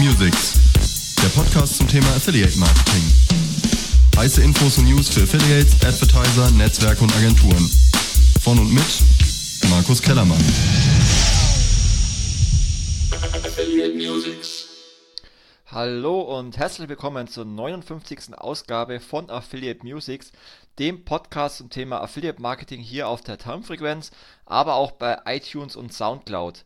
[0.00, 0.54] Musics,
[1.22, 3.02] der Podcast zum Thema Affiliate Marketing.
[4.16, 7.70] Heiße Infos und News für Affiliates, Advertiser, Netzwerke und Agenturen.
[8.40, 8.82] Von und mit
[9.68, 10.42] Markus Kellermann.
[13.44, 14.68] Affiliate Musics.
[15.66, 18.38] Hallo und herzlich willkommen zur 59.
[18.38, 20.32] Ausgabe von Affiliate Musics,
[20.78, 24.12] dem Podcast zum Thema Affiliate Marketing hier auf der Termfrequenz,
[24.46, 26.64] aber auch bei iTunes und Soundcloud.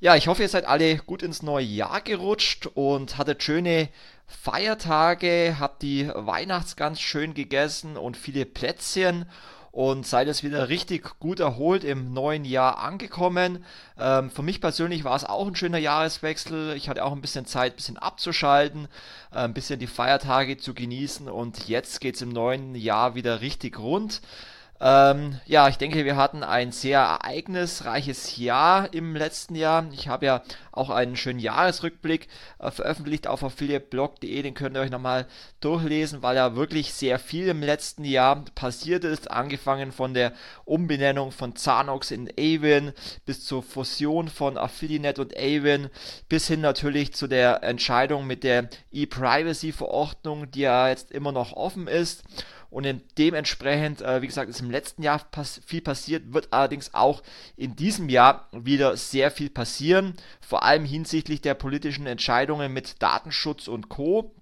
[0.00, 3.88] Ja, ich hoffe, ihr seid alle gut ins neue Jahr gerutscht und hattet schöne
[4.28, 9.26] Feiertage, habt die Weihnachtsgans schön gegessen und viele Plätzchen
[9.72, 13.64] und seid jetzt wieder richtig gut erholt im neuen Jahr angekommen.
[13.98, 16.76] Ähm, für mich persönlich war es auch ein schöner Jahreswechsel.
[16.76, 18.86] Ich hatte auch ein bisschen Zeit, ein bisschen abzuschalten,
[19.32, 23.40] äh, ein bisschen die Feiertage zu genießen und jetzt geht es im neuen Jahr wieder
[23.40, 24.20] richtig rund.
[24.80, 29.88] Ähm, ja, ich denke, wir hatten ein sehr ereignisreiches Jahr im letzten Jahr.
[29.92, 32.28] Ich habe ja auch einen schönen Jahresrückblick
[32.60, 35.26] äh, veröffentlicht auf affiliateblog.de, den könnt ihr euch nochmal
[35.60, 40.32] durchlesen, weil ja wirklich sehr viel im letzten Jahr passiert ist, angefangen von der
[40.64, 42.92] Umbenennung von Zanox in Avon
[43.26, 45.90] bis zur Fusion von Affiliate und Avon
[46.28, 51.88] bis hin natürlich zu der Entscheidung mit der E-Privacy-Verordnung, die ja jetzt immer noch offen
[51.88, 52.22] ist.
[52.70, 57.22] Und dementsprechend, äh, wie gesagt, ist im letzten Jahr pass viel passiert, wird allerdings auch
[57.56, 63.68] in diesem Jahr wieder sehr viel passieren, vor allem hinsichtlich der politischen Entscheidungen mit Datenschutz
[63.68, 64.34] und Co.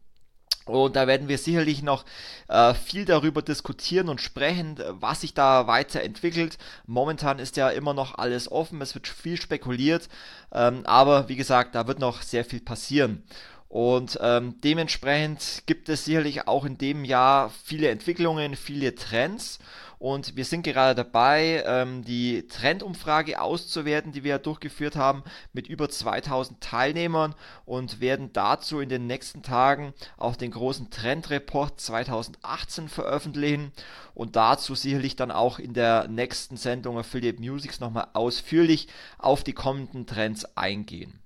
[0.66, 2.04] Und da werden wir sicherlich noch
[2.48, 6.58] äh, viel darüber diskutieren und sprechen, was sich da weiterentwickelt.
[6.86, 10.08] Momentan ist ja immer noch alles offen, es wird viel spekuliert,
[10.52, 13.22] ähm, aber wie gesagt, da wird noch sehr viel passieren.
[13.68, 19.58] Und ähm, dementsprechend gibt es sicherlich auch in dem Jahr viele Entwicklungen, viele Trends.
[19.98, 25.88] Und wir sind gerade dabei, ähm, die Trendumfrage auszuwerten, die wir durchgeführt haben mit über
[25.88, 33.72] 2000 Teilnehmern und werden dazu in den nächsten Tagen auch den großen Trendreport 2018 veröffentlichen
[34.14, 38.88] und dazu sicherlich dann auch in der nächsten Sendung Affiliate Musics nochmal ausführlich
[39.18, 41.20] auf die kommenden Trends eingehen.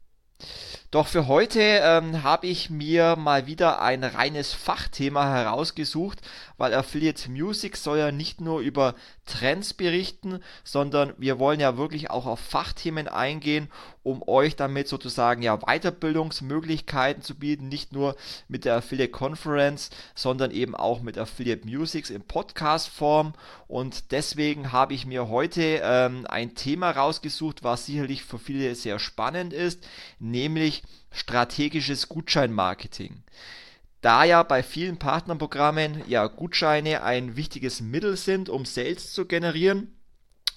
[0.91, 6.19] Doch für heute ähm, habe ich mir mal wieder ein reines Fachthema herausgesucht,
[6.57, 12.11] weil Affiliate Music soll ja nicht nur über Trends berichten, sondern wir wollen ja wirklich
[12.11, 13.71] auch auf Fachthemen eingehen,
[14.03, 18.17] um euch damit sozusagen ja Weiterbildungsmöglichkeiten zu bieten, nicht nur
[18.49, 23.35] mit der Affiliate Conference, sondern eben auch mit Affiliate Music in Podcast-Form.
[23.69, 28.99] Und deswegen habe ich mir heute ähm, ein Thema rausgesucht, was sicherlich für viele sehr
[28.99, 29.87] spannend ist,
[30.19, 30.80] nämlich
[31.13, 33.23] strategisches Gutscheinmarketing.
[34.01, 39.95] Da ja bei vielen Partnerprogrammen ja Gutscheine ein wichtiges Mittel sind, um Sales zu generieren,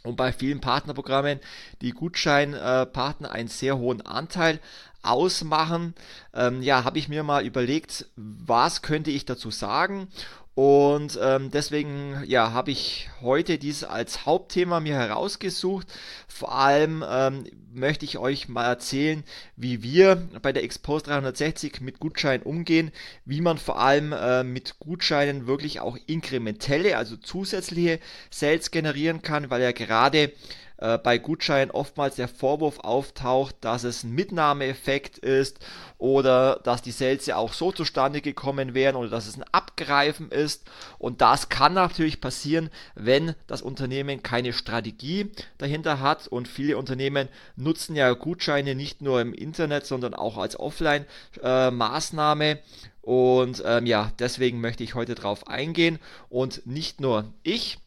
[0.04, 1.40] und bei vielen Partnerprogrammen
[1.82, 4.60] die Gutscheinpartner einen sehr hohen Anteil
[5.02, 5.96] ausmachen,
[6.34, 10.08] ähm, ja, habe ich mir mal überlegt, was könnte ich dazu sagen
[10.56, 15.88] und ähm, deswegen ja, habe ich heute dies als Hauptthema mir herausgesucht.
[16.28, 19.24] Vor allem ähm, möchte ich euch mal erzählen,
[19.56, 22.92] wie wir bei der Expose 360 mit Gutscheinen umgehen,
[23.26, 28.00] wie man vor allem äh, mit Gutscheinen wirklich auch inkrementelle, also zusätzliche
[28.30, 30.34] Sales generieren kann, weil ja gerade
[30.78, 35.60] äh, bei Gutscheinen oftmals der Vorwurf auftaucht, dass es ein Mitnahmeeffekt ist
[35.98, 40.30] oder dass die Sales ja auch so zustande gekommen wären oder dass es ein Abgreifen
[40.32, 40.66] ist.
[41.00, 46.28] Und das kann natürlich passieren, wenn das Unternehmen keine Strategie dahinter hat.
[46.28, 52.50] Und viele Unternehmen nutzen ja Gutscheine nicht nur im Internet, sondern auch als Offline-Maßnahme.
[52.50, 52.58] Äh,
[53.02, 56.00] und ähm, ja, deswegen möchte ich heute drauf eingehen.
[56.30, 57.80] Und nicht nur ich,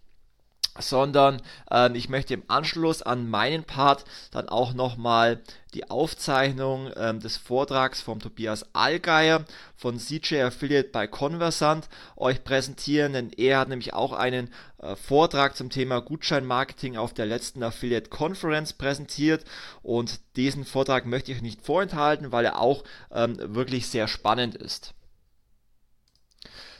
[0.78, 5.40] sondern ähm, ich möchte im Anschluss an meinen Part dann auch nochmal
[5.74, 9.44] die Aufzeichnung ähm, des Vortrags vom Tobias Allgeier
[9.76, 15.56] von CJ Affiliate bei Conversant euch präsentieren, denn er hat nämlich auch einen äh, Vortrag
[15.56, 19.44] zum Thema Gutscheinmarketing auf der letzten Affiliate Conference präsentiert
[19.82, 24.95] und diesen Vortrag möchte ich nicht vorenthalten, weil er auch ähm, wirklich sehr spannend ist.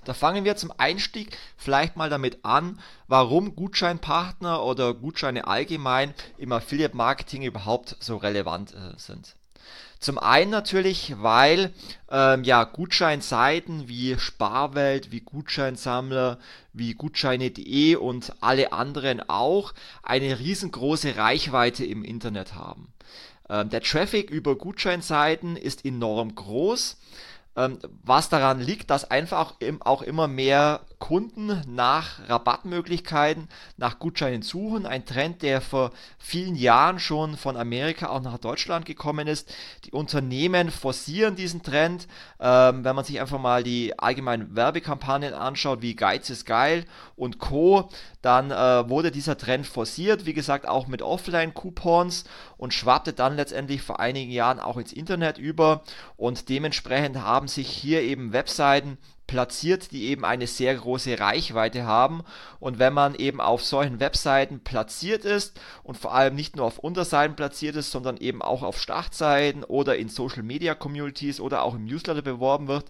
[0.07, 6.53] Da fangen wir zum Einstieg vielleicht mal damit an, warum Gutscheinpartner oder Gutscheine allgemein im
[6.53, 9.35] Affiliate Marketing überhaupt so relevant äh, sind.
[9.99, 11.73] Zum einen natürlich, weil
[12.09, 16.39] ähm, ja Gutscheinseiten wie Sparwelt, wie Gutscheinsammler,
[16.73, 19.75] wie Gutscheine.de und alle anderen auch
[20.05, 22.93] eine riesengroße Reichweite im Internet haben.
[23.49, 26.99] Ähm, der Traffic über Gutscheinseiten ist enorm groß
[28.03, 34.87] was daran liegt, dass einfach auch immer mehr Kunden nach Rabattmöglichkeiten, nach Gutscheinen suchen.
[34.87, 39.55] Ein Trend, der vor vielen Jahren schon von Amerika auch nach Deutschland gekommen ist.
[39.85, 42.09] Die Unternehmen forcieren diesen Trend.
[42.41, 46.85] Ähm, wenn man sich einfach mal die allgemeinen Werbekampagnen anschaut, wie Geiz ist geil
[47.15, 47.91] und Co.,
[48.23, 50.27] dann äh, wurde dieser Trend forciert.
[50.27, 52.25] Wie gesagt, auch mit Offline-Coupons
[52.57, 55.83] und schwappte dann letztendlich vor einigen Jahren auch ins Internet über.
[56.17, 62.23] Und dementsprechend haben sich hier eben Webseiten platziert, die eben eine sehr große Reichweite haben.
[62.61, 66.79] Und wenn man eben auf solchen Webseiten platziert ist und vor allem nicht nur auf
[66.79, 71.75] Unterseiten platziert ist, sondern eben auch auf Startseiten oder in Social Media Communities oder auch
[71.75, 72.87] im Newsletter beworben wird,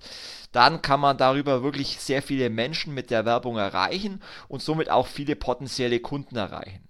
[0.52, 5.06] dann kann man darüber wirklich sehr viele Menschen mit der Werbung erreichen und somit auch
[5.06, 6.85] viele potenzielle Kunden erreichen.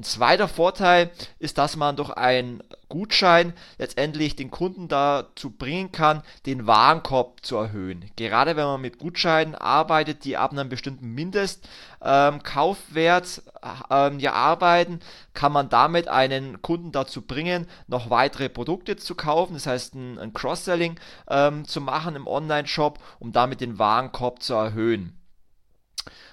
[0.00, 6.22] Ein zweiter Vorteil ist, dass man durch einen Gutschein letztendlich den Kunden dazu bringen kann,
[6.46, 8.10] den Warenkorb zu erhöhen.
[8.16, 13.42] Gerade wenn man mit Gutscheinen arbeitet, die ab einem bestimmten Mindestkaufwert
[13.90, 15.00] ähm, ähm, arbeiten,
[15.34, 20.18] kann man damit einen Kunden dazu bringen, noch weitere Produkte zu kaufen, das heißt ein,
[20.18, 20.98] ein Cross-Selling
[21.28, 25.20] ähm, zu machen im Online-Shop, um damit den Warenkorb zu erhöhen.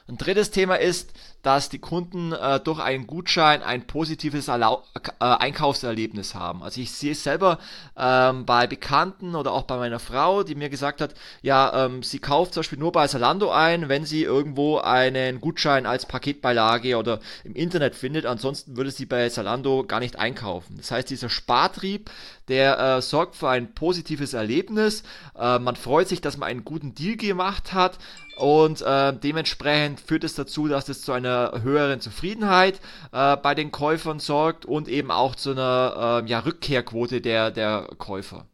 [0.08, 1.12] Ein drittes Thema ist,
[1.42, 6.64] dass die Kunden äh, durch einen Gutschein ein positives Erlau äh, Einkaufserlebnis haben.
[6.64, 7.60] Also ich sehe es selber
[7.96, 12.20] ähm, bei Bekannten oder auch bei meiner Frau, die mir gesagt hat, ja, ähm, sie
[12.20, 17.20] kauft zum Beispiel nur bei Zalando ein, wenn sie irgendwo einen Gutschein als Paketbeilage oder
[17.44, 18.26] im Internet findet.
[18.26, 20.78] Ansonsten würde sie bei Zalando gar nicht einkaufen.
[20.78, 22.10] Das heißt, dieser Spartrieb,
[22.48, 25.04] der äh, sorgt für ein positives Erlebnis.
[25.38, 27.98] Äh, man freut sich, dass man einen guten Deal gemacht hat
[28.38, 32.80] und äh, dementsprechend führt es dazu, dass es zu einer höheren Zufriedenheit
[33.12, 37.90] äh, bei den Käufern sorgt und eben auch zu einer äh, ja, Rückkehrquote der, der
[37.98, 38.46] Käufer.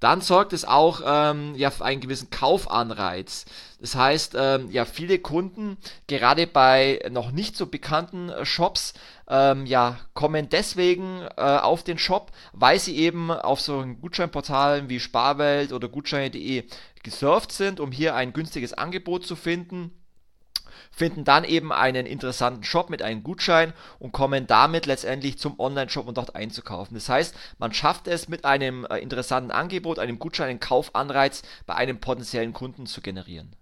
[0.00, 3.46] Dann sorgt es auch ähm, ja, für einen gewissen Kaufanreiz.
[3.80, 8.94] Das heißt, ähm, ja, viele Kunden, gerade bei noch nicht so bekannten äh, Shops,
[9.28, 15.00] ähm, ja, kommen deswegen äh, auf den Shop, weil sie eben auf so Gutscheinportalen wie
[15.00, 16.64] Sparwelt oder Gutscheine.de
[17.02, 19.92] gesurft sind, um hier ein günstiges Angebot zu finden
[20.98, 26.08] finden dann eben einen interessanten Shop mit einem Gutschein und kommen damit letztendlich zum Online-Shop
[26.08, 26.96] und dort einzukaufen.
[26.96, 31.76] Das heißt, man schafft es mit einem äh, interessanten Angebot, einem Gutschein, einen Kaufanreiz bei
[31.76, 33.54] einem potenziellen Kunden zu generieren.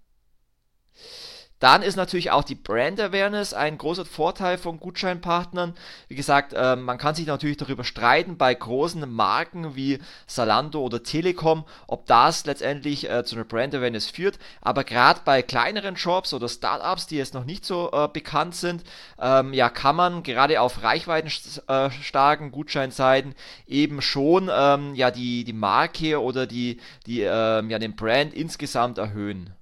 [1.58, 5.74] Dann ist natürlich auch die Brand Awareness ein großer Vorteil von Gutscheinpartnern.
[6.08, 11.02] Wie gesagt, äh, man kann sich natürlich darüber streiten bei großen Marken wie Salando oder
[11.02, 14.38] Telekom, ob das letztendlich äh, zu einer Brand Awareness führt.
[14.60, 18.84] Aber gerade bei kleineren Shops oder Startups, die jetzt noch nicht so äh, bekannt sind,
[19.18, 23.34] ähm, ja, kann man gerade auf reichweitenstarken Gutscheinseiten
[23.66, 28.98] eben schon ähm, ja, die, die Marke oder die, die, ähm, ja, den Brand insgesamt
[28.98, 29.56] erhöhen.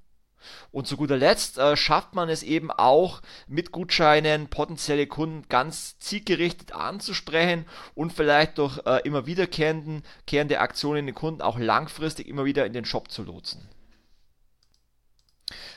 [0.74, 6.00] Und zu guter Letzt äh, schafft man es eben auch mit Gutscheinen potenzielle Kunden ganz
[6.00, 10.02] zielgerichtet anzusprechen und vielleicht durch äh, immer wiederkehrende
[10.58, 13.68] Aktionen den Kunden auch langfristig immer wieder in den Shop zu lotsen.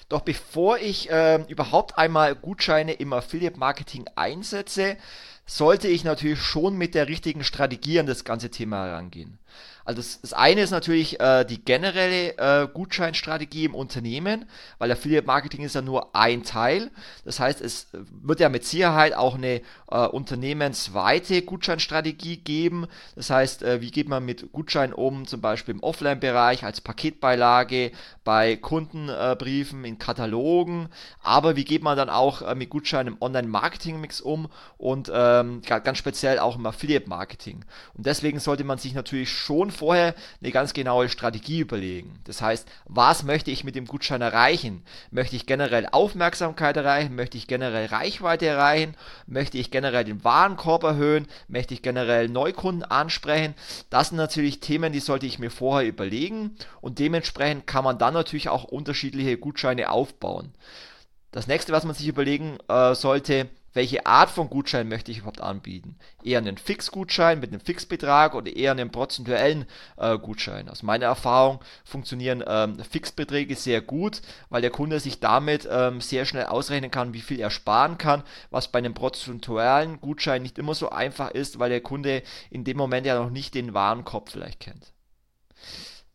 [0.09, 4.97] Doch bevor ich äh, überhaupt einmal Gutscheine im Affiliate Marketing einsetze,
[5.45, 9.38] sollte ich natürlich schon mit der richtigen Strategie an das ganze Thema herangehen.
[9.88, 14.44] Also das, das eine ist natürlich äh, die generelle äh, Gutscheinstrategie im Unternehmen,
[14.80, 16.92] weil Affiliate Marketing ist ja nur ein Teil.
[17.24, 22.88] Das heißt, es wird ja mit Sicherheit auch eine äh, unternehmensweite Gutscheinstrategie geben.
[23.16, 27.94] Das heißt, äh, wie geht man mit Gutscheinen um, zum Beispiel im Offline-Bereich als Paketbeilage,
[28.26, 30.90] bei Kundenbriefen, in Katalogen.
[31.23, 35.97] Aber wie geht man dann auch äh, mit Gutscheinen im Online-Marketing-Mix um und ähm, ganz
[35.97, 37.64] speziell auch im Affiliate-Marketing.
[37.94, 42.19] Und deswegen sollte man sich natürlich schon vorher eine ganz genaue Strategie überlegen.
[42.26, 44.84] Das heißt, was möchte ich mit dem Gutschein erreichen?
[45.12, 47.16] Möchte ich generell Aufmerksamkeit erreichen?
[47.16, 48.96] Möchte ich generell Reichweite erreichen?
[49.26, 51.28] Möchte ich generell den Warenkorb erhöhen?
[51.48, 53.54] Möchte ich generell Neukunden ansprechen?
[53.90, 58.14] Das sind natürlich Themen, die sollte ich mir vorher überlegen und dementsprechend kann man dann
[58.14, 60.54] natürlich auch unterschiedliche Gutscheine aufbauen.
[61.31, 65.42] Das nächste, was man sich überlegen äh, sollte, welche Art von Gutschein möchte ich überhaupt
[65.42, 65.97] anbieten?
[66.24, 69.66] Eher einen Fixgutschein mit einem Fixbetrag oder eher einen prozentuellen
[69.97, 70.69] äh, Gutschein?
[70.69, 76.26] Aus meiner Erfahrung funktionieren ähm, Fixbeträge sehr gut, weil der Kunde sich damit ähm, sehr
[76.26, 80.74] schnell ausrechnen kann, wie viel er sparen kann, was bei einem prozentualen Gutschein nicht immer
[80.74, 84.59] so einfach ist, weil der Kunde in dem Moment ja noch nicht den Warenkorb vielleicht
[84.59, 84.94] kennt.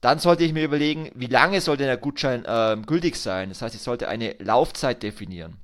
[0.00, 3.50] Dann sollte ich mir überlegen, wie lange sollte der Gutschein äh, gültig sein.
[3.50, 5.58] Das heißt, ich sollte eine Laufzeit definieren.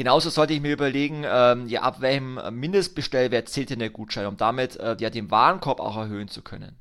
[0.00, 4.38] Genauso sollte ich mir überlegen, ähm, ja, ab welchem Mindestbestellwert zählt denn der Gutschein, um
[4.38, 6.80] damit äh, ja, den Warenkorb auch erhöhen zu können.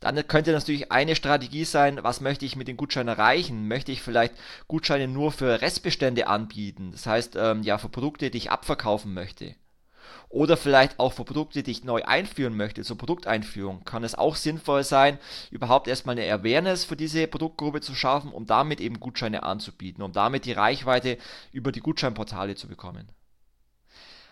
[0.00, 3.68] Dann könnte natürlich eine Strategie sein, was möchte ich mit den Gutscheinen erreichen?
[3.68, 4.34] Möchte ich vielleicht
[4.66, 6.90] Gutscheine nur für Restbestände anbieten?
[6.90, 9.54] Das heißt, ähm, ja, für Produkte, die ich abverkaufen möchte.
[10.28, 14.36] Oder vielleicht auch für Produkte, die ich neu einführen möchte, zur Produkteinführung, kann es auch
[14.36, 15.18] sinnvoll sein,
[15.50, 20.12] überhaupt erstmal eine Awareness für diese Produktgruppe zu schaffen, um damit eben Gutscheine anzubieten, um
[20.12, 21.18] damit die Reichweite
[21.52, 23.08] über die Gutscheinportale zu bekommen.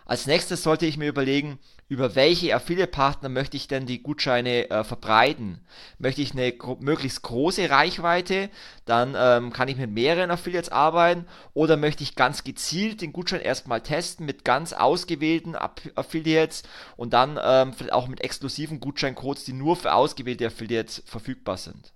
[0.05, 4.83] Als nächstes sollte ich mir überlegen, über welche Affiliate-Partner möchte ich denn die Gutscheine äh,
[4.83, 5.61] verbreiten.
[5.99, 8.51] Möchte ich eine gro möglichst große Reichweite,
[8.85, 13.41] dann ähm, kann ich mit mehreren Affiliates arbeiten oder möchte ich ganz gezielt den Gutschein
[13.41, 16.65] erstmal testen mit ganz ausgewählten App Affiliates
[16.97, 21.93] und dann ähm, vielleicht auch mit exklusiven Gutscheincodes, die nur für ausgewählte Affiliates verfügbar sind.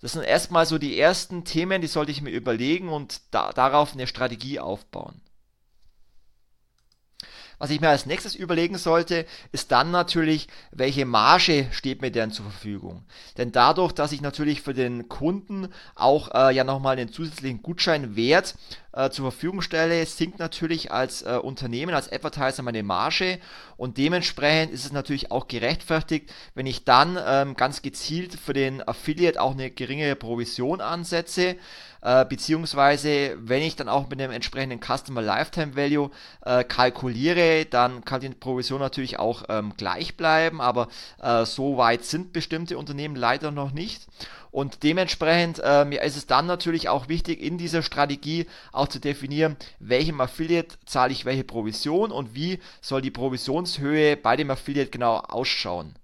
[0.00, 3.94] Das sind erstmal so die ersten Themen, die sollte ich mir überlegen und da, darauf
[3.94, 5.22] eine Strategie aufbauen.
[7.58, 12.30] Was ich mir als nächstes überlegen sollte, ist dann natürlich, welche Marge steht mir denn
[12.30, 13.04] zur Verfügung.
[13.38, 18.56] Denn dadurch, dass ich natürlich für den Kunden auch äh, ja nochmal einen zusätzlichen Gutscheinwert
[18.96, 23.38] äh, zur Verfügung stelle, sinkt natürlich als äh, Unternehmen, als Advertiser meine Marge.
[23.76, 28.86] Und dementsprechend ist es natürlich auch gerechtfertigt, wenn ich dann ähm, ganz gezielt für den
[28.86, 31.56] Affiliate auch eine geringere Provision ansetze,
[32.00, 36.10] äh, beziehungsweise wenn ich dann auch mit dem entsprechenden Customer Lifetime Value
[36.44, 40.88] äh, kalkuliere, dann kann die Provision natürlich auch ähm, gleich bleiben, aber
[41.20, 44.06] äh, so weit sind bestimmte Unternehmen leider noch nicht.
[44.56, 49.00] Und dementsprechend ähm, ja, ist es dann natürlich auch wichtig, in dieser Strategie auch zu
[49.00, 54.90] definieren, welchem Affiliate zahle ich welche Provision und wie soll die Provisionshöhe bei dem Affiliate
[54.90, 55.94] genau ausschauen.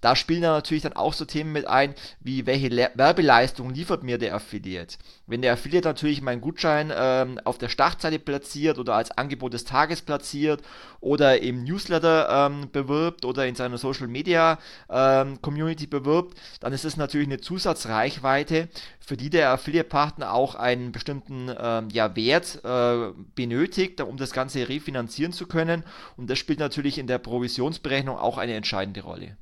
[0.00, 4.02] Da spielen dann natürlich dann auch so Themen mit ein, wie welche Le Werbeleistung liefert
[4.02, 4.96] mir der Affiliate.
[5.26, 9.64] Wenn der Affiliate natürlich meinen Gutschein ähm, auf der Startseite platziert oder als Angebot des
[9.64, 10.62] Tages platziert
[11.00, 14.58] oder im Newsletter ähm, bewirbt oder in seiner Social Media
[14.88, 18.68] ähm, Community bewirbt, dann ist es natürlich eine Zusatzreichweite,
[19.00, 24.68] für die der Affiliate-Partner auch einen bestimmten ähm, ja, Wert äh, benötigt, um das Ganze
[24.68, 25.84] refinanzieren zu können.
[26.16, 29.36] Und das spielt natürlich in der Provisionsberechnung auch eine entscheidende Rolle.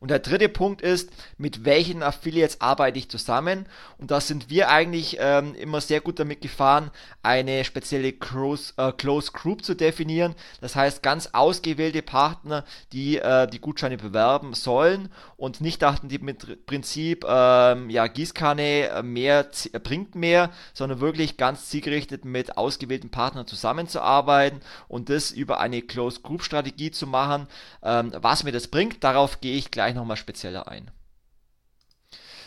[0.00, 3.66] Und der dritte Punkt ist, mit welchen Affiliates arbeite ich zusammen?
[3.98, 6.90] Und da sind wir eigentlich ähm, immer sehr gut damit gefahren,
[7.22, 10.34] eine spezielle Close, äh, Close Group zu definieren.
[10.60, 16.18] Das heißt, ganz ausgewählte Partner, die äh, die Gutscheine bewerben sollen und nicht dachten, die
[16.18, 19.46] mit Prinzip, ähm, ja, Gießkanne äh, mehr
[19.82, 26.20] bringt mehr, sondern wirklich ganz zielgerichtet mit ausgewählten Partnern zusammenzuarbeiten und das über eine Close
[26.20, 27.46] Group Strategie zu machen.
[27.82, 30.90] Ähm, was mir das bringt, darauf gehe ich gleich gleich nochmal spezieller ein.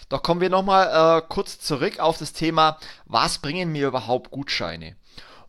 [0.09, 4.95] Doch kommen wir nochmal äh, kurz zurück auf das Thema, was bringen mir überhaupt Gutscheine?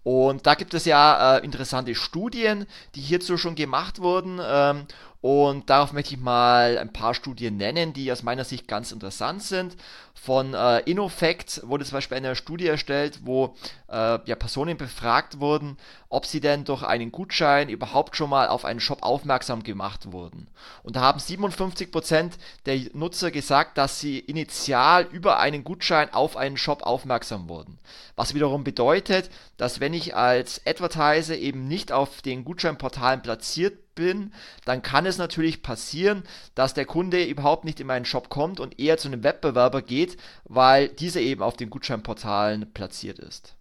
[0.02, 4.40] Und da gibt es ja äh, interessante Studien, die hierzu schon gemacht wurden.
[4.42, 4.86] Ähm,
[5.22, 9.42] und darauf möchte ich mal ein paar Studien nennen, die aus meiner Sicht ganz interessant
[9.42, 9.76] sind.
[10.14, 13.54] Von äh, InnoFact wurde zum Beispiel eine Studie erstellt, wo
[13.88, 15.76] äh, ja, Personen befragt wurden,
[16.08, 20.48] ob sie denn durch einen Gutschein überhaupt schon mal auf einen Shop aufmerksam gemacht wurden.
[20.82, 22.30] Und da haben 57%
[22.64, 27.78] der Nutzer gesagt, dass sie initial über einen Gutschein auf einen Shop aufmerksam wurden.
[28.16, 34.32] Was wiederum bedeutet, dass wenn ich als Advertiser eben nicht auf den Gutscheinportalen platziert bin,
[34.64, 38.78] dann kann es natürlich passieren, dass der Kunde überhaupt nicht in meinen Shop kommt und
[38.78, 43.56] eher zu einem Wettbewerber geht, weil dieser eben auf den Gutscheinportalen platziert ist.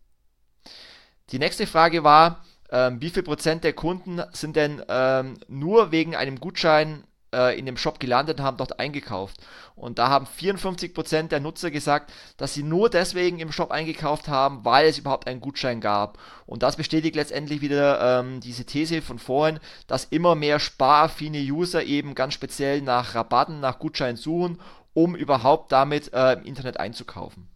[1.31, 6.15] Die nächste Frage war, ähm, wie viel Prozent der Kunden sind denn ähm, nur wegen
[6.15, 9.37] einem Gutschein äh, in dem Shop gelandet und haben dort eingekauft.
[9.75, 14.65] Und da haben 54% der Nutzer gesagt, dass sie nur deswegen im Shop eingekauft haben,
[14.65, 16.17] weil es überhaupt einen Gutschein gab.
[16.45, 21.83] Und das bestätigt letztendlich wieder ähm, diese These von vorhin, dass immer mehr sparaffine User
[21.83, 24.59] eben ganz speziell nach Rabatten, nach Gutscheinen suchen,
[24.93, 27.47] um überhaupt damit äh, im Internet einzukaufen.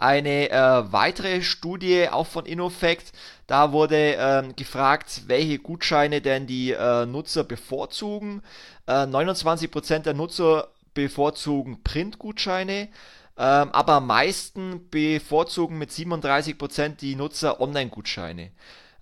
[0.00, 3.12] Eine äh, weitere Studie, auch von InnoFact,
[3.46, 8.42] da wurde ähm, gefragt, welche Gutscheine denn die äh, Nutzer bevorzugen.
[8.86, 12.88] Äh, 29% der Nutzer bevorzugen Printgutscheine,
[13.36, 18.52] ähm, aber am meisten bevorzugen mit 37% die Nutzer Online-Gutscheine.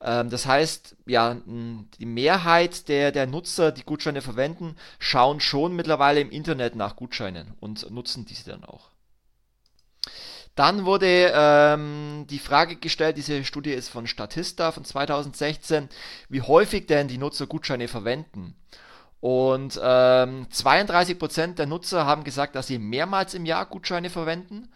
[0.01, 6.21] Ähm, das heißt, ja, die Mehrheit der, der Nutzer, die Gutscheine verwenden, schauen schon mittlerweile
[6.21, 8.88] im Internet nach Gutscheinen und nutzen diese dann auch.
[10.59, 15.89] Dann wurde ähm, die Frage gestellt, diese Studie ist von Statista von 2016,
[16.29, 18.57] wie häufig denn die Nutzer Gutscheine verwenden.
[19.21, 24.69] Und ähm, 32% der Nutzer haben gesagt, dass sie mehrmals im Jahr Gutscheine verwenden.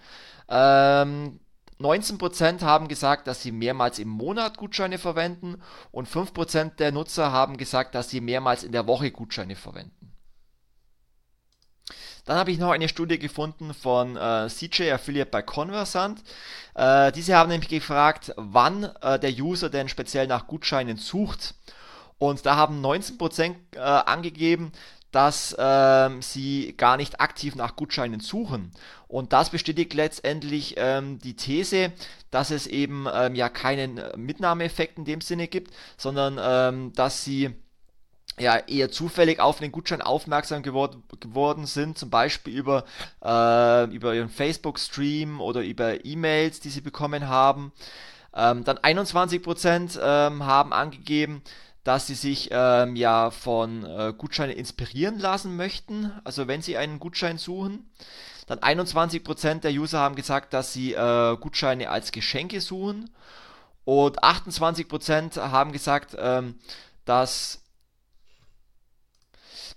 [0.48, 1.40] Ähm,
[1.80, 5.60] 19% haben gesagt, dass sie mehrmals im Monat Gutscheine verwenden
[5.90, 10.01] und 5% der Nutzer haben gesagt, dass sie mehrmals in der Woche Gutscheine verwenden.
[12.24, 16.22] Dann habe ich noch eine Studie gefunden von äh, CJ Affiliate bei Conversant.
[16.74, 21.54] Äh, diese haben nämlich gefragt, wann äh, der User denn speziell nach Gutscheinen sucht.
[22.18, 24.70] Und da haben 19% äh, angegeben,
[25.10, 28.72] dass ähm, sie gar nicht aktiv nach Gutscheinen suchen.
[29.08, 31.92] Und das bestätigt letztendlich ähm, die These,
[32.30, 37.54] dass es eben ähm, ja keinen Mitnahmeeffekt in dem Sinne gibt, sondern ähm, dass sie
[38.42, 42.84] ja eher zufällig auf den Gutschein aufmerksam geword geworden sind, zum Beispiel über,
[43.24, 47.72] äh, über ihren Facebook-Stream oder über E-Mails, die sie bekommen haben.
[48.34, 51.42] Ähm, dann 21% ähm, haben angegeben,
[51.84, 56.98] dass sie sich ähm, ja von äh, Gutscheinen inspirieren lassen möchten, also wenn sie einen
[57.00, 57.90] Gutschein suchen.
[58.46, 63.10] Dann 21% der User haben gesagt, dass sie äh, Gutscheine als Geschenke suchen.
[63.84, 66.56] Und 28% haben gesagt, ähm,
[67.04, 67.61] dass,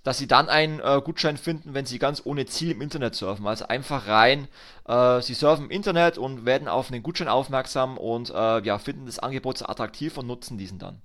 [0.06, 3.44] dass sie dann einen äh, Gutschein finden, wenn sie ganz ohne Ziel im Internet surfen.
[3.44, 4.46] Also einfach rein,
[4.86, 9.06] äh, sie surfen im Internet und werden auf einen Gutschein aufmerksam und äh, ja, finden
[9.06, 11.02] das Angebot so attraktiv und nutzen diesen dann.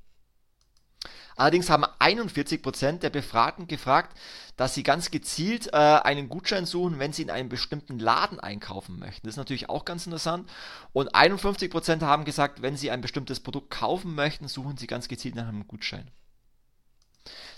[1.36, 4.16] Allerdings haben 41% der Befragten gefragt,
[4.56, 9.00] dass sie ganz gezielt äh, einen Gutschein suchen, wenn sie in einem bestimmten Laden einkaufen
[9.00, 9.26] möchten.
[9.26, 10.48] Das ist natürlich auch ganz interessant.
[10.94, 15.34] Und 51% haben gesagt, wenn sie ein bestimmtes Produkt kaufen möchten, suchen sie ganz gezielt
[15.34, 16.12] nach einem Gutschein.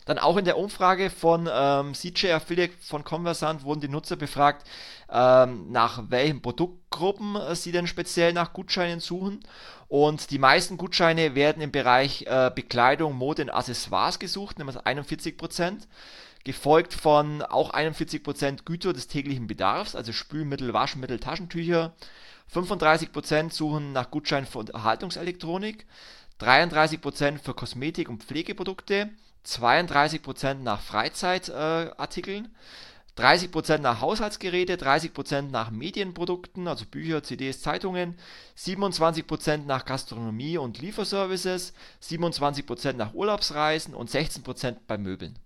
[0.06, 4.68] Dann auch in der Umfrage von ähm, CJ Affiliate von Conversant wurden die Nutzer befragt,
[5.10, 9.40] ähm, nach welchen Produktgruppen äh, sie denn speziell nach Gutscheinen suchen.
[9.88, 15.88] Und die meisten Gutscheine werden im Bereich äh, Bekleidung, Mode und Accessoires gesucht, nämlich 41%,
[16.44, 21.94] gefolgt von auch 41% Güter des täglichen Bedarfs, also Spülmittel, Waschmittel, Taschentücher.
[22.54, 25.86] 35% suchen nach Gutscheinen für Unterhaltungselektronik,
[26.42, 29.10] 33% für Kosmetik und Pflegeprodukte,
[29.46, 32.50] 32% nach Freizeitartikeln, äh,
[33.16, 38.18] 30% nach Haushaltsgeräte, 30% nach Medienprodukten, also Bücher, CDs, Zeitungen,
[38.58, 45.38] 27% nach Gastronomie und Lieferservices, 27% nach Urlaubsreisen und 16% bei Möbeln.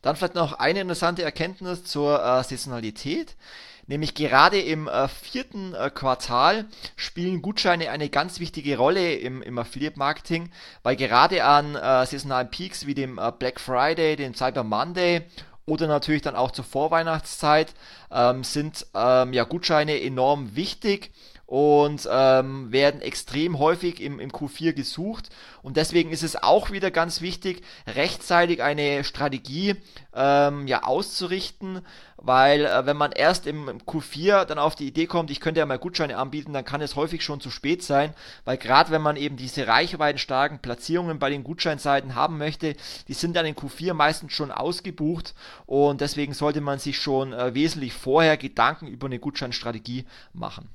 [0.00, 3.36] Dann vielleicht noch eine interessante Erkenntnis zur äh, Saisonalität.
[3.86, 9.58] Nämlich gerade im äh, vierten äh, Quartal spielen Gutscheine eine ganz wichtige Rolle im, im
[9.58, 10.50] Affiliate-Marketing,
[10.82, 15.22] weil gerade an äh, saisonalen Peaks wie dem äh, Black Friday, dem Cyber Monday
[15.66, 17.74] oder natürlich dann auch zur Vorweihnachtszeit
[18.10, 21.10] ähm, sind ähm, ja Gutscheine enorm wichtig
[21.52, 25.28] und ähm, werden extrem häufig im, im Q4 gesucht.
[25.62, 29.76] Und deswegen ist es auch wieder ganz wichtig, rechtzeitig eine Strategie
[30.14, 31.82] ähm, ja, auszurichten,
[32.16, 35.60] weil äh, wenn man erst im, im, Q4 dann auf die Idee kommt, ich könnte
[35.60, 38.14] ja mal Gutscheine anbieten, dann kann es häufig schon zu spät sein,
[38.46, 42.76] weil gerade wenn man eben diese reichweitenstarken Platzierungen bei den Gutscheinseiten haben möchte,
[43.08, 45.34] die sind dann in Q4 meistens schon ausgebucht
[45.66, 50.70] und deswegen sollte man sich schon äh, wesentlich vorher Gedanken über eine Gutscheinstrategie machen.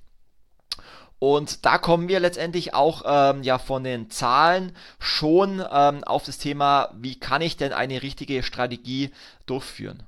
[1.19, 6.37] Und da kommen wir letztendlich auch ähm, ja von den Zahlen schon ähm, auf das
[6.37, 9.11] Thema, wie kann ich denn eine richtige Strategie
[9.47, 10.03] durchführen.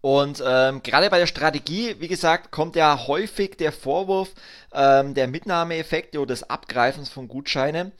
[0.00, 4.30] Und ähm, gerade bei der Strategie, wie gesagt, kommt ja häufig der Vorwurf
[4.72, 7.92] ähm, der Mitnahmeeffekte oder des Abgreifens von Gutscheinen.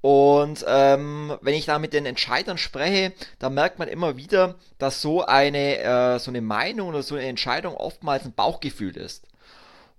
[0.00, 5.02] Und ähm, wenn ich da mit den Entscheidern spreche, da merkt man immer wieder, dass
[5.02, 9.26] so eine, äh, so eine Meinung oder so eine Entscheidung oftmals ein Bauchgefühl ist.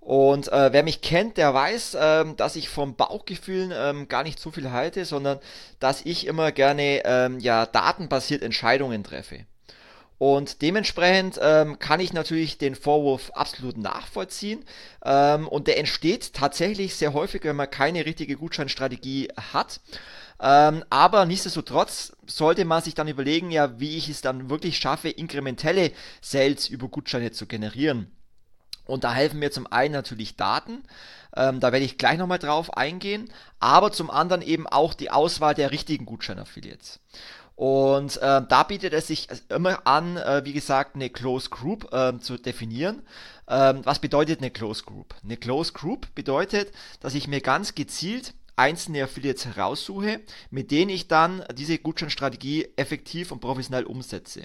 [0.02, 4.40] Und äh, wer mich kennt, der weiß, ähm, dass ich vom Bauchgefühlen ähm, gar nicht
[4.40, 5.40] so viel halte, sondern
[5.80, 9.46] dass ich immer gerne ähm, ja, datenbasiert Entscheidungen treffe.
[10.18, 14.66] Und dementsprechend ähm, kann ich natürlich den Vorwurf absolut nachvollziehen.
[15.06, 19.82] Ähm, und der entsteht tatsächlich sehr häufig, wenn man keine richtige Gutscheinstrategie hat.
[20.40, 25.10] Ähm, aber nichtsdestotrotz sollte man sich dann überlegen, ja, wie ich es dann wirklich schaffe,
[25.10, 28.12] inkrementelle Sales über Gutscheine zu generieren.
[28.92, 30.84] Und da helfen mir zum einen natürlich Daten,
[31.36, 35.56] ähm, da werde ich gleich nochmal drauf eingehen, aber zum anderen eben auch die Auswahl
[35.56, 37.00] der richtigen Gutscheinaffiliates.
[37.56, 42.18] Und äh, da bietet es sich immer an, äh, wie gesagt, eine Close Group äh,
[42.20, 43.04] zu definieren.
[43.48, 45.16] Ähm, was bedeutet eine Close Group?
[45.24, 51.08] Eine Close Group bedeutet, dass ich mir ganz gezielt einzelne Affiliates heraussuche, mit denen ich
[51.08, 54.44] dann diese Gutscheinstrategie effektiv und professionell umsetze.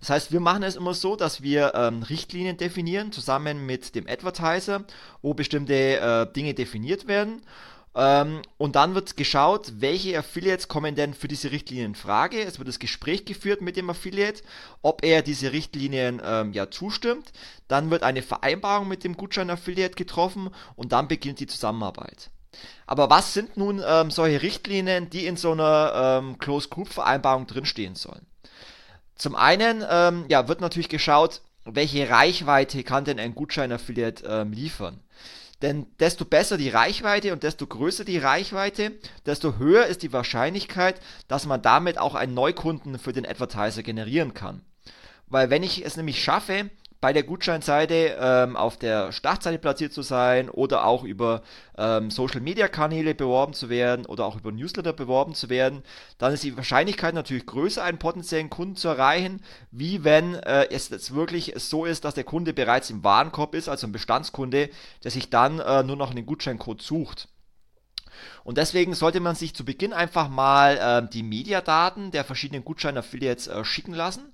[0.00, 4.06] Das heißt, wir machen es immer so, dass wir ähm, Richtlinien definieren, zusammen mit dem
[4.06, 4.84] Advertiser,
[5.22, 7.42] wo bestimmte äh, Dinge definiert werden.
[7.96, 12.42] Ähm, und dann wird geschaut, welche Affiliates kommen denn für diese Richtlinien in Frage.
[12.42, 14.42] Es wird das Gespräch geführt mit dem Affiliate,
[14.82, 17.32] ob er diese Richtlinien ähm, ja zustimmt.
[17.68, 22.30] Dann wird eine Vereinbarung mit dem Gutschein-Affiliate getroffen und dann beginnt die Zusammenarbeit.
[22.86, 27.46] Aber was sind nun ähm, solche Richtlinien, die in so einer ähm, Closed Group Vereinbarung
[27.46, 28.26] drinstehen sollen?
[29.16, 35.00] Zum einen ähm, ja, wird natürlich geschaut, welche Reichweite kann denn ein Gutschein-Affiliate ähm, liefern.
[35.62, 38.92] Denn desto besser die Reichweite und desto größer die Reichweite,
[39.24, 44.34] desto höher ist die Wahrscheinlichkeit, dass man damit auch einen Neukunden für den Advertiser generieren
[44.34, 44.60] kann.
[45.26, 46.70] Weil wenn ich es nämlich schaffe,
[47.04, 51.42] bei der Gutscheinseite ähm, auf der Startseite platziert zu sein oder auch über
[51.76, 55.82] ähm, Social Media Kanäle beworben zu werden oder auch über Newsletter beworben zu werden,
[56.16, 60.88] dann ist die Wahrscheinlichkeit natürlich größer, einen potenziellen Kunden zu erreichen, wie wenn äh, es
[60.88, 64.70] jetzt wirklich so ist, dass der Kunde bereits im Warenkorb ist, also ein Bestandskunde,
[65.02, 67.28] der sich dann äh, nur noch einen Gutscheincode sucht.
[68.44, 73.48] Und deswegen sollte man sich zu Beginn einfach mal äh, die Mediadaten der verschiedenen Gutschein-Affiliates
[73.48, 74.32] äh, schicken lassen.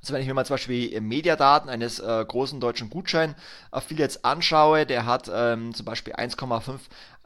[0.00, 5.04] Also wenn ich mir mal zum Beispiel Mediadaten eines äh, großen deutschen Gutschein-Affiliates anschaue, der
[5.04, 6.78] hat ähm, zum Beispiel 1,5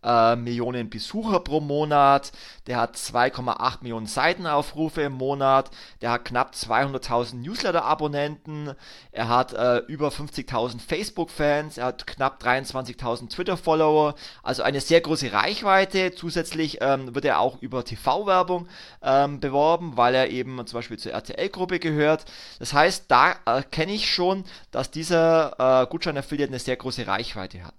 [0.05, 2.33] äh, Millionen Besucher pro Monat,
[2.67, 8.75] der hat 2,8 Millionen Seitenaufrufe im Monat, der hat knapp 200.000 Newsletter-Abonnenten,
[9.12, 15.33] er hat äh, über 50.000 Facebook-Fans, er hat knapp 23.000 Twitter-Follower, also eine sehr große
[15.33, 16.14] Reichweite.
[16.14, 18.69] Zusätzlich ähm, wird er auch über TV-Werbung
[19.03, 22.25] ähm, beworben, weil er eben zum Beispiel zur RTL-Gruppe gehört.
[22.59, 27.75] Das heißt, da erkenne ich schon, dass dieser äh, Gutschein-Affiliate eine sehr große Reichweite hat.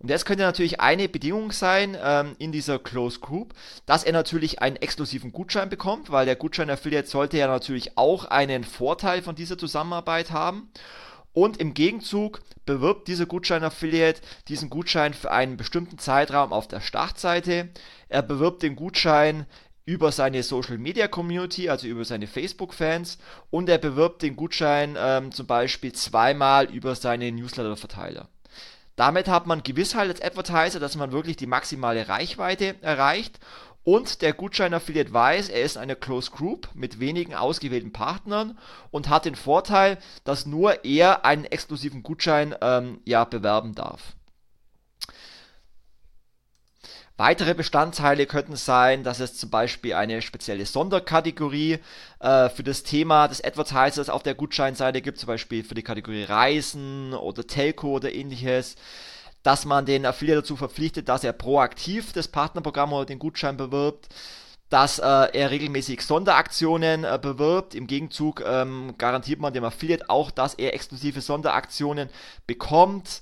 [0.00, 3.52] Und jetzt könnte natürlich eine Bedingung sein ähm, in dieser Closed Group,
[3.84, 8.64] dass er natürlich einen exklusiven Gutschein bekommt, weil der Gutschein-Affiliate sollte ja natürlich auch einen
[8.64, 10.70] Vorteil von dieser Zusammenarbeit haben.
[11.32, 17.68] Und im Gegenzug bewirbt dieser Gutschein-Affiliate diesen Gutschein für einen bestimmten Zeitraum auf der Startseite.
[18.08, 19.46] Er bewirbt den Gutschein
[19.84, 23.18] über seine Social Media Community, also über seine Facebook-Fans,
[23.50, 28.28] und er bewirbt den Gutschein ähm, zum Beispiel zweimal über seine Newsletter-Verteiler.
[29.00, 33.40] Damit hat man Gewissheit als Advertiser, dass man wirklich die maximale Reichweite erreicht
[33.82, 38.58] und der Gutschein-Affiliate weiß, er ist eine Closed Group mit wenigen ausgewählten Partnern
[38.90, 44.16] und hat den Vorteil, dass nur er einen exklusiven Gutschein ähm, ja, bewerben darf.
[47.20, 51.78] Weitere Bestandteile könnten sein, dass es zum Beispiel eine spezielle Sonderkategorie
[52.18, 56.22] äh, für das Thema des Advertisers auf der Gutscheinseite gibt, zum Beispiel für die Kategorie
[56.22, 58.76] Reisen oder Telco oder ähnliches.
[59.42, 64.08] Dass man den Affiliate dazu verpflichtet, dass er proaktiv das Partnerprogramm oder den Gutschein bewirbt
[64.70, 67.74] dass äh, er regelmäßig Sonderaktionen äh, bewirbt.
[67.74, 72.08] Im Gegenzug ähm, garantiert man dem Affiliate auch, dass er exklusive Sonderaktionen
[72.46, 73.20] bekommt.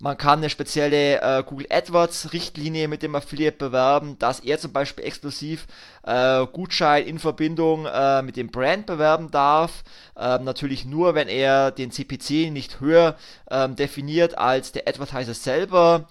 [0.00, 4.72] Man kann eine spezielle äh, Google AdWords Richtlinie mit dem Affiliate bewerben, dass er zum
[4.72, 5.66] Beispiel exklusiv
[6.04, 9.84] äh, Gutschein in Verbindung äh, mit dem Brand bewerben darf.
[10.16, 13.16] Ähm, natürlich nur, wenn er den CPC nicht höher
[13.50, 16.06] ähm, definiert als der Advertiser selber.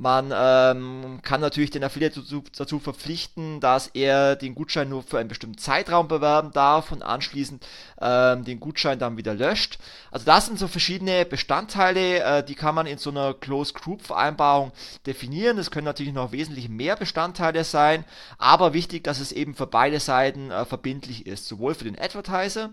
[0.00, 5.18] Man ähm, kann natürlich den Affiliate dazu, dazu, verpflichten, dass er den Gutschein nur für
[5.18, 7.66] einen bestimmten Zeitraum bewerben darf und anschließend
[8.00, 9.80] ähm, den Gutschein dann wieder löscht.
[10.12, 14.02] Also das sind so verschiedene Bestandteile, äh, die kann man in so einer Closed Group
[14.02, 14.70] Vereinbarung
[15.04, 15.58] definieren.
[15.58, 18.04] Es können natürlich noch wesentlich mehr Bestandteile sein,
[18.38, 22.70] aber wichtig, dass es eben für beide Seiten äh, verbindlich ist, sowohl für den Advertiser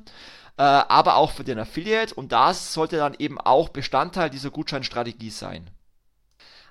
[0.58, 5.30] äh, aber auch für den Affiliate und das sollte dann eben auch Bestandteil dieser Gutscheinstrategie
[5.30, 5.69] sein.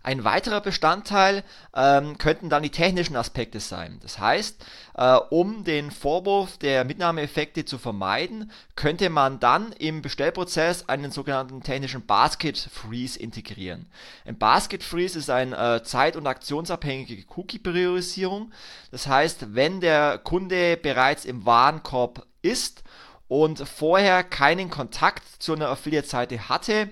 [0.04, 1.42] Ein weiterer Bestandteil
[1.74, 3.98] ähm, könnten dann die technischen Aspekte sein.
[4.02, 4.62] Das heißt,
[4.98, 11.62] äh, um den Vorwurf der Mitnahmeeffekte zu vermeiden, könnte man dann im Bestellprozess einen sogenannten
[11.62, 13.86] technischen Basket Freeze integrieren.
[14.26, 18.52] Ein Basket Freeze ist eine äh, zeit- und aktionsabhängige Cookie-Priorisierung.
[18.90, 22.84] Das heißt, wenn der Kunde bereits im Warenkorb ist
[23.26, 26.90] und vorher keinen Kontakt zu einer Affiliate-Seite hatte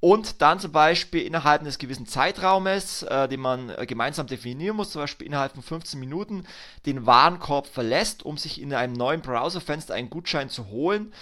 [0.00, 4.90] und dann zum Beispiel innerhalb eines gewissen Zeitraumes, äh, den man äh, gemeinsam definieren muss,
[4.90, 6.44] zum Beispiel innerhalb von 15 Minuten,
[6.84, 11.12] den Warenkorb verlässt, um sich in einem neuen Browserfenster einen Gutschein zu holen.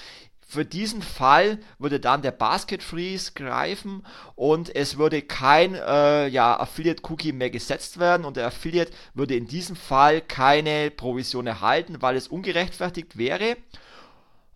[0.46, 6.58] Für diesen Fall würde dann der Basket Freeze greifen und es würde kein äh, ja,
[6.60, 12.02] Affiliate Cookie mehr gesetzt werden und der Affiliate würde in diesem Fall keine Provision erhalten,
[12.02, 13.56] weil es ungerechtfertigt wäre.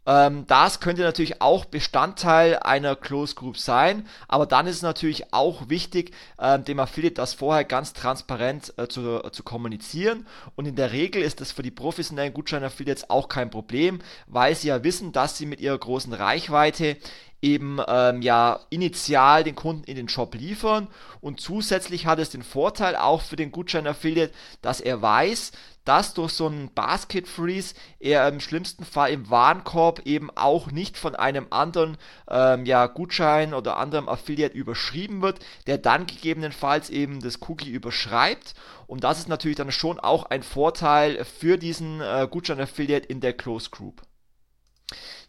[0.09, 5.35] Ähm, das könnte natürlich auch Bestandteil einer Closed Group sein, aber dann ist es natürlich
[5.35, 10.27] auch wichtig, äh, dem Affiliate das vorher ganz transparent äh, zu, äh, zu kommunizieren.
[10.57, 14.69] Und in der Regel ist das für die professionellen Gutschein-Affiliates auch kein Problem, weil sie
[14.69, 16.97] ja wissen, dass sie mit ihrer großen Reichweite
[17.41, 20.89] eben ähm, ja initial den Kunden in den Shop liefern
[21.21, 25.53] und zusätzlich hat es den Vorteil auch für den Gutschein-Affiliate, dass er weiß,
[25.89, 30.99] dass durch so einen Basket Freeze er im schlimmsten Fall im Warenkorb eben auch nicht
[30.99, 31.97] von einem anderen
[32.29, 38.53] ähm, ja, Gutschein oder anderem Affiliate überschrieben wird, der dann gegebenenfalls eben das Cookie überschreibt.
[38.87, 43.33] Und das ist natürlich dann schon auch ein Vorteil für diesen äh, Gutschein-Affiliate in der
[43.33, 44.03] Close Group.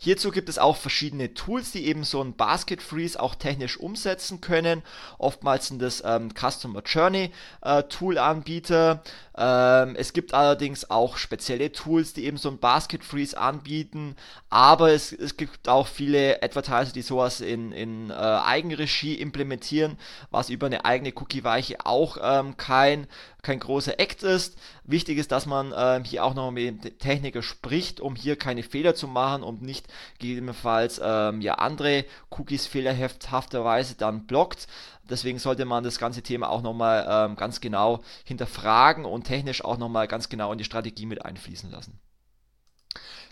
[0.02, 4.40] Hierzu gibt es auch verschiedene Tools, die eben so ein Basket Freeze auch technisch umsetzen
[4.40, 4.82] können.
[5.18, 7.32] Oftmals sind das ähm, Customer Journey
[7.62, 9.04] äh, Tool Anbieter.
[9.38, 14.16] Ähm, es gibt allerdings auch spezielle Tools, die eben so ein Basket Freeze anbieten.
[14.50, 19.98] Aber es, es gibt auch viele Advertiser, die sowas in, in äh, Eigenregie implementieren,
[20.32, 23.06] was über eine eigene Cookie-Weiche auch ähm, kein
[23.42, 24.58] kein großer Act ist.
[24.84, 28.64] Wichtig ist, dass man ähm, hier auch noch mit dem Techniker spricht, um hier keine
[28.64, 29.88] Fehler zu machen und nicht
[30.20, 34.68] gegebenenfalls ähm, ja andere Cookies fehlerhafterweise dann blockt.
[35.10, 39.78] Deswegen sollte man das ganze Thema auch nochmal ähm, ganz genau hinterfragen und technisch auch
[39.78, 42.00] nochmal ganz genau in die Strategie mit einfließen lassen.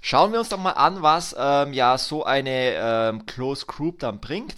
[0.09, 4.21] Schauen wir uns doch mal an, was ähm, ja so eine ähm, Close Group dann
[4.21, 4.55] bringt.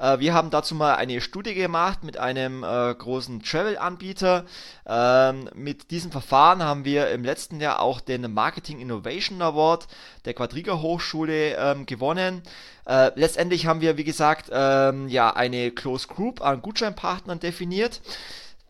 [0.00, 4.44] Äh, wir haben dazu mal eine Studie gemacht mit einem äh, großen Travel-Anbieter.
[4.86, 9.86] Ähm, mit diesem Verfahren haben wir im letzten Jahr auch den Marketing Innovation Award
[10.24, 12.42] der Quadriga Hochschule ähm, gewonnen.
[12.84, 18.00] Äh, letztendlich haben wir, wie gesagt, ähm, ja eine Close Group an Gutscheinpartnern definiert.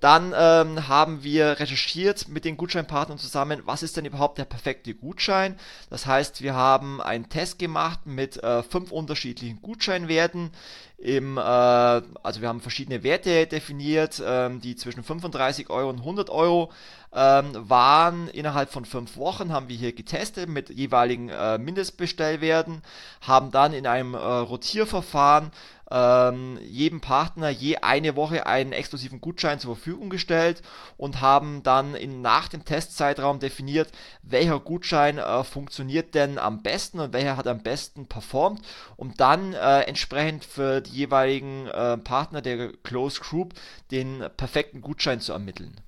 [0.00, 4.94] Dann ähm, haben wir recherchiert mit den Gutscheinpartnern zusammen, was ist denn überhaupt der perfekte
[4.94, 5.56] Gutschein.
[5.90, 10.50] Das heißt, wir haben einen Test gemacht mit äh, fünf unterschiedlichen Gutscheinwerten.
[10.98, 16.28] Im, äh, also wir haben verschiedene Werte definiert, ähm, die zwischen 35 Euro und 100
[16.30, 16.72] Euro
[17.12, 18.28] ähm, waren.
[18.28, 22.82] Innerhalb von fünf Wochen haben wir hier getestet mit jeweiligen äh, Mindestbestellwerten,
[23.20, 25.50] haben dann in einem äh, Rotierverfahren
[25.90, 30.62] ähm, jedem Partner je eine Woche einen exklusiven Gutschein zur Verfügung gestellt
[30.96, 33.90] und haben dann in, nach dem Testzeitraum definiert,
[34.22, 38.60] welcher Gutschein äh, funktioniert denn am besten und welcher hat am besten performt,
[38.96, 43.54] um dann äh, entsprechend für die jeweiligen äh, Partner der Close Group
[43.90, 45.80] den perfekten Gutschein zu ermitteln.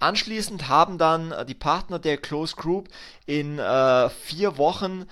[0.00, 2.88] Anschließend haben dann die Partner der Close Group
[3.26, 5.04] in äh, vier Wochen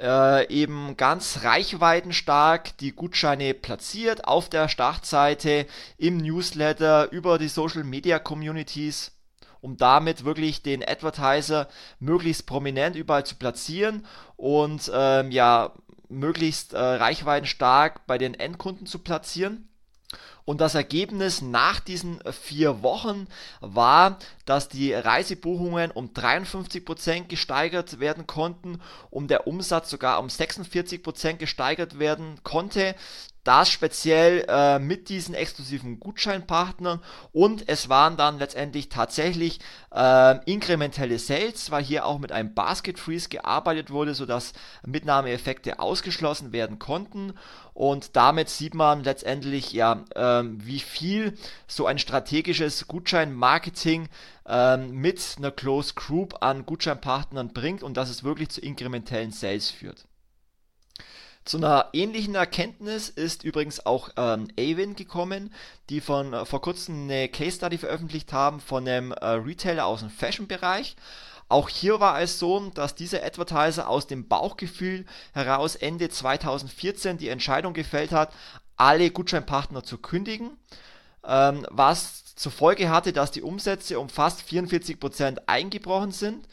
[0.00, 5.66] äh, eben ganz reichweitenstark die Gutscheine platziert auf der Startseite,
[5.98, 9.12] im Newsletter, über die Social Media Communities
[9.62, 15.72] um damit wirklich den Advertiser möglichst prominent überall zu platzieren und ähm, ja
[16.08, 19.69] möglichst äh, reichweitenstark bei den Endkunden zu platzieren.
[20.50, 23.28] Und das Ergebnis nach diesen vier Wochen
[23.60, 31.34] war, dass die Reisebuchungen um 53% gesteigert werden konnten, und der Umsatz sogar um 46%
[31.34, 32.96] gesteigert werden konnte
[33.44, 37.00] das speziell äh, mit diesen exklusiven Gutscheinpartnern
[37.32, 39.60] und es waren dann letztendlich tatsächlich
[39.94, 44.52] äh, inkrementelle Sales, weil hier auch mit einem Basket Freeze gearbeitet wurde, sodass
[44.84, 47.34] Mitnahmeeffekte ausgeschlossen werden konnten
[47.74, 54.08] und damit sieht man letztendlich ja, äh, wie viel so ein strategisches Gutscheinmarketing
[54.46, 59.70] ähm, mit einer Close Group an Gutscheinpartnern bringt und dass es wirklich zu inkrementellen Sales
[59.70, 60.06] führt.
[61.44, 65.52] Zu einer ähnlichen Erkenntnis ist übrigens auch ähm, Avin gekommen,
[65.88, 70.00] die von äh, vor kurzem eine Case Study veröffentlicht haben von einem äh, Retailer aus
[70.00, 70.96] dem Fashion-Bereich.
[71.48, 77.28] Auch hier war es so, dass dieser Advertiser aus dem Bauchgefühl heraus Ende 2014 die
[77.28, 78.32] Entscheidung gefällt hat,
[78.76, 80.50] alle Gutscheinpartner zu kündigen,
[81.26, 86.46] ähm, was zur Folge hatte, dass die Umsätze um fast 44% eingebrochen sind.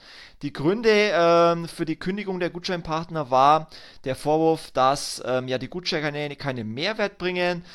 [0.44, 3.70] Die Gründe ähm, für die Kündigung der Gutscheinpartner war
[4.04, 7.66] der Vorwurf, dass ähm, ja die Gutscheine keinen Mehrwert bringen,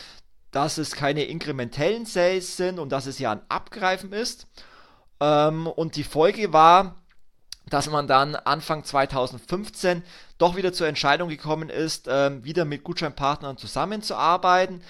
[0.52, 4.46] dass es keine inkrementellen Sales sind und dass es ja ein Abgreifen ist.
[5.20, 7.02] Ähm, und die Folge war,
[7.68, 10.04] dass man dann Anfang 2015
[10.38, 14.82] doch wieder zur Entscheidung gekommen ist, ähm, wieder mit Gutscheinpartnern zusammenzuarbeiten.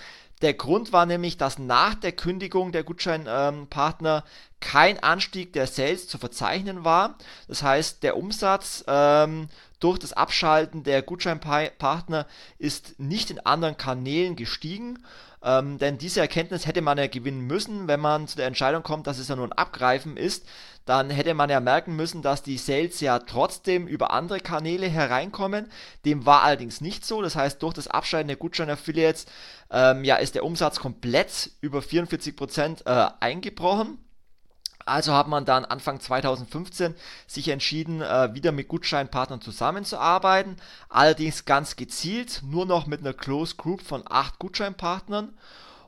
[0.43, 4.25] Der Grund war nämlich, dass nach der Kündigung der Gutscheinpartner
[4.59, 7.17] kein Anstieg der Sales zu verzeichnen war.
[7.47, 12.27] Das heißt, der Umsatz ähm, durch das Abschalten der Gutscheinpartner
[12.59, 15.05] ist nicht in anderen Kanälen gestiegen.
[15.45, 19.07] Ähm, denn diese Erkenntnis hätte man ja gewinnen müssen, wenn man zu der Entscheidung kommt,
[19.07, 20.47] dass es ja nur ein Abgreifen ist.
[20.85, 25.71] Dann hätte man ja merken müssen, dass die Sales ja trotzdem über andere Kanäle hereinkommen.
[26.05, 27.23] Dem war allerdings nicht so.
[27.23, 29.27] Das heißt, durch das Abschalten der Gutschein-Affiliates
[29.71, 33.99] ähm, ja, ist der Umsatz komplett über 44% äh, eingebrochen.
[34.85, 36.95] Also hat man dann Anfang 2015
[37.27, 40.57] sich entschieden, äh, wieder mit Gutscheinpartnern zusammenzuarbeiten.
[40.89, 45.33] Allerdings ganz gezielt, nur noch mit einer Close Group von acht Gutscheinpartnern.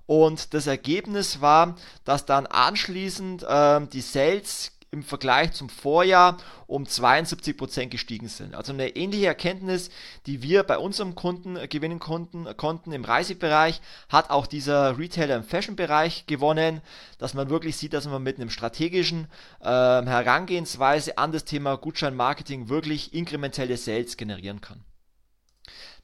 [0.07, 6.85] Und das Ergebnis war, dass dann anschließend äh, die Sales im Vergleich zum Vorjahr um
[6.85, 8.55] 72% gestiegen sind.
[8.55, 9.91] Also eine ähnliche Erkenntnis,
[10.27, 15.45] die wir bei unserem Kunden gewinnen konnten, konnten im Reisebereich, hat auch dieser Retailer im
[15.45, 16.81] Fashion-Bereich gewonnen,
[17.19, 19.27] dass man wirklich sieht, dass man mit einem strategischen
[19.61, 24.85] äh, Herangehensweise an das Thema Gutscheinmarketing wirklich inkrementelle Sales generieren kann.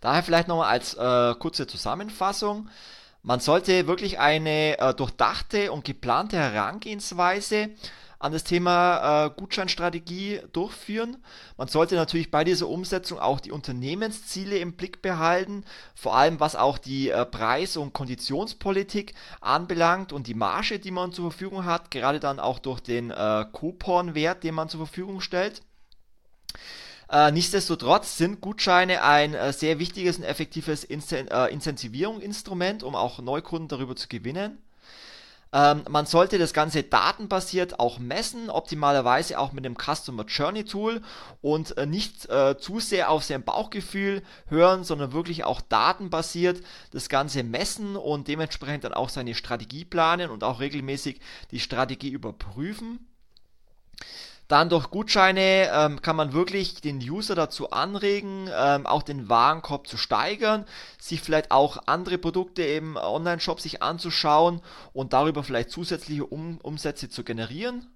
[0.00, 2.68] Daher vielleicht nochmal als äh, kurze Zusammenfassung.
[3.22, 7.70] Man sollte wirklich eine äh, durchdachte und geplante Herangehensweise
[8.20, 11.16] an das Thema äh, Gutscheinstrategie durchführen.
[11.56, 16.54] Man sollte natürlich bei dieser Umsetzung auch die Unternehmensziele im Blick behalten, vor allem was
[16.54, 21.90] auch die äh, Preis- und Konditionspolitik anbelangt und die Marge, die man zur Verfügung hat,
[21.90, 25.62] gerade dann auch durch den äh, Couponwert, den man zur Verfügung stellt.
[27.08, 33.18] Äh, nichtsdestotrotz sind Gutscheine ein äh, sehr wichtiges und effektives Inzen äh, Incentivierungsinstrument, um auch
[33.20, 34.58] Neukunden darüber zu gewinnen.
[35.52, 41.02] Ähm, man sollte das Ganze datenbasiert auch messen, optimalerweise auch mit dem Customer Journey Tool
[41.42, 47.08] und äh, nicht äh, zu sehr auf sein Bauchgefühl hören, sondern wirklich auch datenbasiert das
[47.08, 53.09] Ganze messen und dementsprechend dann auch seine Strategie planen und auch regelmäßig die Strategie überprüfen.
[54.50, 59.86] Dann durch Gutscheine ähm, kann man wirklich den User dazu anregen, ähm, auch den Warenkorb
[59.86, 60.64] zu steigern,
[61.00, 64.60] sich vielleicht auch andere Produkte im Online-Shop sich anzuschauen
[64.92, 67.86] und darüber vielleicht zusätzliche um Umsätze zu generieren.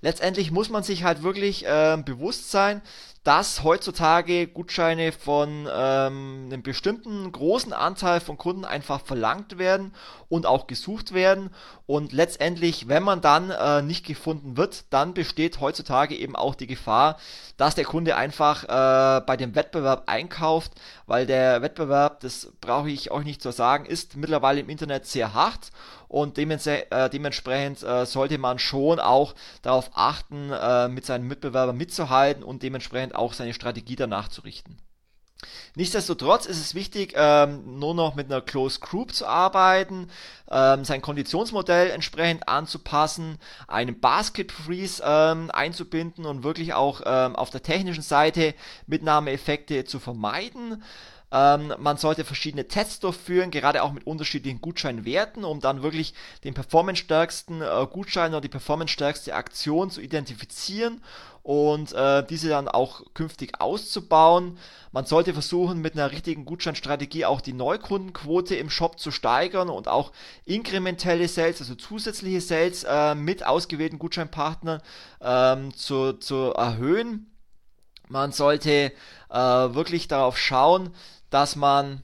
[0.00, 2.82] Letztendlich muss man sich halt wirklich äh, bewusst sein,
[3.28, 9.92] dass heutzutage Gutscheine von ähm, einem bestimmten großen Anteil von Kunden einfach verlangt werden
[10.30, 11.50] und auch gesucht werden.
[11.84, 16.66] Und letztendlich, wenn man dann äh, nicht gefunden wird, dann besteht heutzutage eben auch die
[16.66, 17.18] Gefahr,
[17.58, 20.72] dass der Kunde einfach äh, bei dem Wettbewerb einkauft,
[21.06, 25.34] weil der Wettbewerb, das brauche ich euch nicht zu sagen, ist mittlerweile im Internet sehr
[25.34, 25.70] hart
[26.08, 32.42] und äh, dementsprechend äh, sollte man schon auch darauf achten, äh, mit seinen Mitbewerbern mitzuhalten
[32.42, 34.78] und dementsprechend auch seine Strategie danach zu richten.
[35.76, 40.10] Nichtsdestotrotz ist es wichtig, ähm, nur noch mit einer Close Group zu arbeiten,
[40.50, 47.50] ähm, sein Konditionsmodell entsprechend anzupassen, einen Basket Freeze ähm, einzubinden und wirklich auch ähm, auf
[47.50, 48.54] der technischen Seite
[48.88, 50.82] Mitnahmeeffekte zu vermeiden.
[51.30, 56.54] Ähm, man sollte verschiedene Tests durchführen, gerade auch mit unterschiedlichen Gutscheinwerten, um dann wirklich den
[56.54, 61.02] performance-stärksten äh, Gutschein oder die performance-stärkste Aktion zu identifizieren
[61.48, 64.58] und äh, diese dann auch künftig auszubauen.
[64.92, 69.88] Man sollte versuchen, mit einer richtigen Gutscheinstrategie auch die Neukundenquote im Shop zu steigern und
[69.88, 70.12] auch
[70.44, 74.82] inkrementelle Sales, also zusätzliche Sales äh, mit ausgewählten Gutscheinpartnern
[75.22, 77.30] ähm, zu, zu erhöhen.
[78.08, 78.92] Man sollte
[79.30, 80.90] äh, wirklich darauf schauen,
[81.30, 82.02] dass man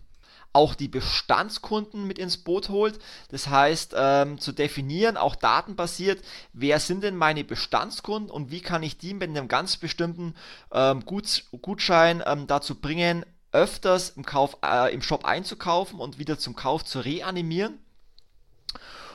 [0.55, 2.99] auch die Bestandskunden mit ins Boot holt.
[3.29, 8.83] Das heißt, ähm, zu definieren, auch datenbasiert, wer sind denn meine Bestandskunden und wie kann
[8.83, 10.35] ich die mit einem ganz bestimmten
[10.73, 16.39] ähm, Gut, Gutschein ähm, dazu bringen, öfters im, Kauf, äh, im Shop einzukaufen und wieder
[16.39, 17.79] zum Kauf zu reanimieren.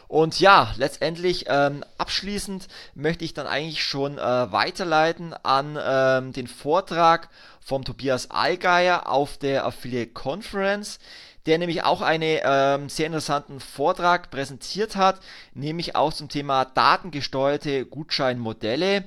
[0.09, 6.47] Und ja, letztendlich ähm, abschließend möchte ich dann eigentlich schon äh, weiterleiten an ähm, den
[6.47, 7.29] Vortrag
[7.61, 10.97] vom Tobias Allgeier auf der Affiliate Conference,
[11.45, 15.19] der nämlich auch einen ähm, sehr interessanten Vortrag präsentiert hat,
[15.53, 19.05] nämlich auch zum Thema datengesteuerte Gutscheinmodelle.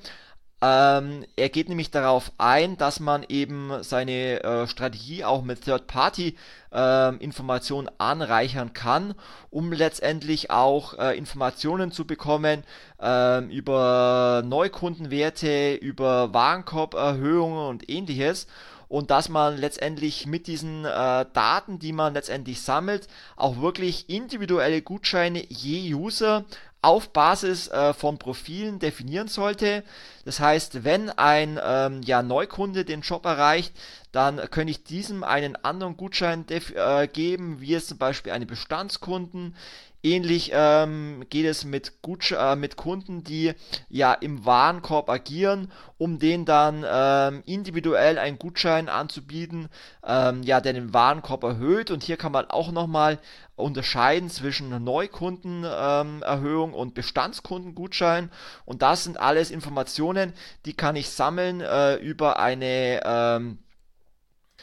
[0.64, 7.88] Ähm, er geht nämlich darauf ein, dass man eben seine äh, Strategie auch mit Third-Party-Informationen
[7.88, 9.16] äh, anreichern kann,
[9.50, 12.62] um letztendlich auch äh, Informationen zu bekommen
[13.00, 18.46] ähm, über Neukundenwerte, über Warenkorberhöhungen und ähnliches
[18.92, 24.82] und dass man letztendlich mit diesen äh, Daten, die man letztendlich sammelt, auch wirklich individuelle
[24.82, 26.44] Gutscheine je User
[26.82, 29.82] auf Basis äh, von Profilen definieren sollte.
[30.26, 33.72] Das heißt, wenn ein ähm, ja, Neukunde den Job erreicht,
[34.12, 39.56] dann könnte ich diesem einen anderen Gutschein äh, geben, wie es zum Beispiel einen Bestandskunden.
[40.04, 43.52] Ähnlich ähm, geht es mit, Gutsch äh, mit Kunden, die
[43.88, 49.68] ja im Warenkorb agieren, um denen dann ähm, individuell einen Gutschein anzubieten,
[50.04, 51.92] ähm, ja, der den Warenkorb erhöht.
[51.92, 53.20] Und hier kann man auch nochmal
[53.54, 58.32] unterscheiden zwischen Neukundenerhöhung ähm, und Bestandskundengutschein.
[58.64, 60.32] Und das sind alles Informationen,
[60.64, 63.58] die kann ich sammeln äh, über eine ähm,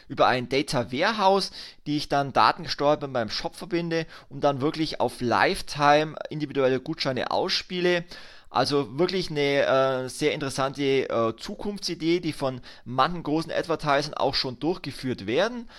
[0.07, 1.51] über ein Data Warehouse,
[1.85, 7.31] die ich dann datengesteuert mit meinem Shop verbinde und dann wirklich auf Lifetime individuelle Gutscheine
[7.31, 8.05] ausspiele.
[8.51, 9.65] Also wirklich eine
[10.05, 15.69] äh, sehr interessante äh, Zukunftsidee, die von manchen großen Advertisern auch schon durchgeführt werden.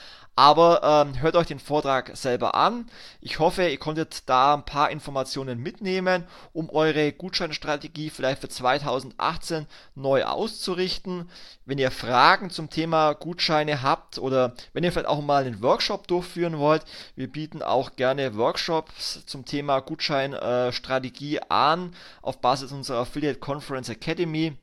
[0.41, 2.86] Aber ähm, hört euch den Vortrag selber an.
[3.20, 6.24] Ich hoffe, ihr konntet da ein paar Informationen mitnehmen,
[6.55, 11.28] um eure Gutscheinstrategie vielleicht für 2018 neu auszurichten.
[11.66, 16.07] Wenn ihr Fragen zum Thema Gutscheine habt oder wenn ihr vielleicht auch mal einen Workshop
[16.07, 16.86] durchführen wollt,
[17.16, 23.91] wir bieten auch gerne Workshops zum Thema Gutscheinstrategie äh, an auf Basis unserer Affiliate Conference
[23.91, 24.57] Academy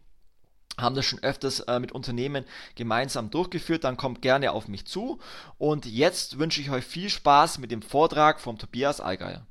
[0.80, 5.20] haben das schon öfters äh, mit Unternehmen gemeinsam durchgeführt, dann kommt gerne auf mich zu.
[5.58, 9.46] Und jetzt wünsche ich euch viel Spaß mit dem Vortrag von Tobias Allgeier.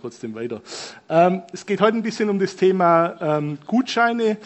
[0.00, 0.62] Trotzdem weiter.
[1.08, 4.36] Ähm, es geht heute ein bisschen um das Thema ähm, Gutscheine.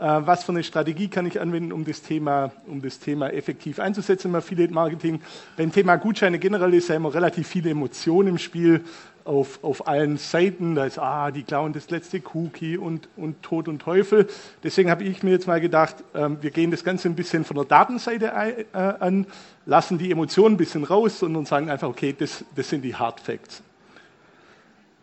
[0.00, 3.78] Äh, was für eine Strategie kann ich anwenden, um das Thema, um das Thema effektiv
[3.80, 5.20] einzusetzen im Affiliate Marketing?
[5.56, 8.84] Beim Thema Gutscheine generell ist ja immer relativ viele Emotionen im Spiel
[9.30, 10.74] auf, auf allen Seiten.
[10.74, 14.26] Da ist, ah, die klauen das letzte Cookie und, und Tod und Teufel.
[14.64, 17.56] Deswegen habe ich mir jetzt mal gedacht, ähm, wir gehen das Ganze ein bisschen von
[17.56, 19.26] der Datenseite ein, äh, an,
[19.66, 23.20] lassen die Emotionen ein bisschen raus und sagen einfach, okay, das, das sind die Hard
[23.20, 23.62] Facts.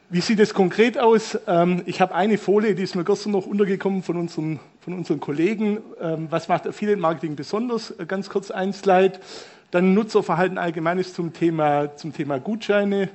[0.10, 1.40] Wie sieht es konkret aus?
[1.48, 5.22] Ähm, ich habe eine Folie, die ist mir gestern noch untergekommen von unseren, von unseren
[5.22, 5.80] Kollegen.
[6.02, 7.92] Ähm, was macht Affiliate Marketing besonders?
[7.92, 9.20] Äh, ganz kurz ein Slide.
[9.72, 13.10] Dann Nutzerverhalten allgemeines zum Thema, zum Thema Gutscheine.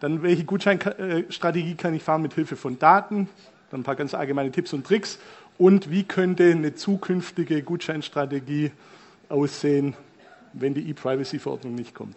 [0.00, 3.28] Dann, welche Gutscheinstrategie kann ich fahren mit Hilfe von Daten?
[3.70, 5.18] Dann ein paar ganz allgemeine Tipps und Tricks.
[5.58, 8.72] Und wie könnte eine zukünftige Gutscheinstrategie
[9.28, 9.94] aussehen,
[10.54, 12.16] wenn die E-Privacy-Verordnung nicht kommt?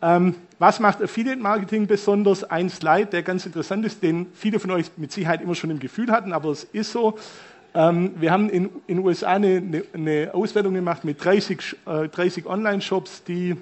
[0.00, 2.44] Ähm, was macht Affiliate Marketing besonders?
[2.44, 5.80] Ein Slide, der ganz interessant ist, den viele von euch mit Sicherheit immer schon im
[5.80, 7.18] Gefühl hatten, aber es ist so.
[7.74, 13.24] Ähm, wir haben in den USA eine, eine, Auswertung gemacht mit 30, äh, 30 Online-Shops,
[13.24, 13.56] die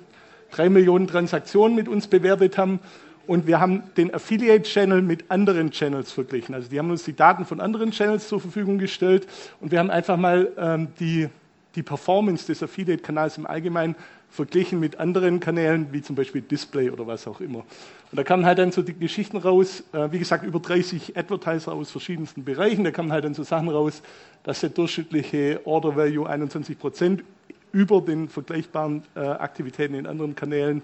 [0.51, 2.79] drei Millionen Transaktionen mit uns bewertet haben
[3.27, 6.55] und wir haben den Affiliate-Channel mit anderen Channels verglichen.
[6.55, 9.27] Also die haben uns die Daten von anderen Channels zur Verfügung gestellt
[9.61, 11.29] und wir haben einfach mal ähm, die,
[11.75, 13.97] die Performance des Affiliate-Kanals im Allgemeinen
[14.35, 17.61] verglichen mit anderen Kanälen, wie zum Beispiel Display oder was auch immer.
[17.61, 21.73] Und da kamen halt dann so die Geschichten raus, äh, wie gesagt, über 30 Advertiser
[21.73, 22.85] aus verschiedensten Bereichen.
[22.85, 24.03] Da kamen halt dann so Sachen raus,
[24.43, 27.25] dass der durchschnittliche Order Value 21 Prozent
[27.73, 30.83] über den vergleichbaren äh, Aktivitäten in anderen Kanälen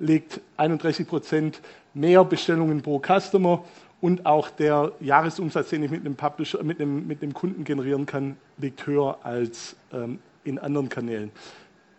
[0.00, 1.60] liegt 31 Prozent
[1.94, 3.64] mehr Bestellungen pro Customer
[4.00, 8.06] und auch der Jahresumsatz, den ich mit einem, Publisher, mit einem, mit einem Kunden generieren
[8.06, 11.30] kann, liegt höher als ähm, in anderen Kanälen.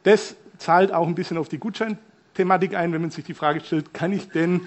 [0.04, 3.94] Das zahlt auch ein bisschen auf die Gutscheinthematik ein, wenn man sich die Frage stellt,
[3.94, 4.62] kann ich denn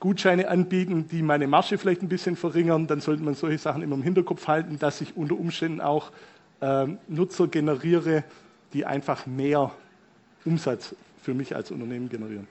[0.00, 3.94] Gutscheine anbieten, die meine Marge vielleicht ein bisschen verringern, dann sollte man solche Sachen immer
[3.94, 6.10] im Hinterkopf halten, dass ich unter Umständen auch
[6.60, 8.24] ähm, Nutzer generiere,
[8.72, 9.70] die einfach mehr
[10.44, 12.48] Umsatz für mich als Unternehmen generieren.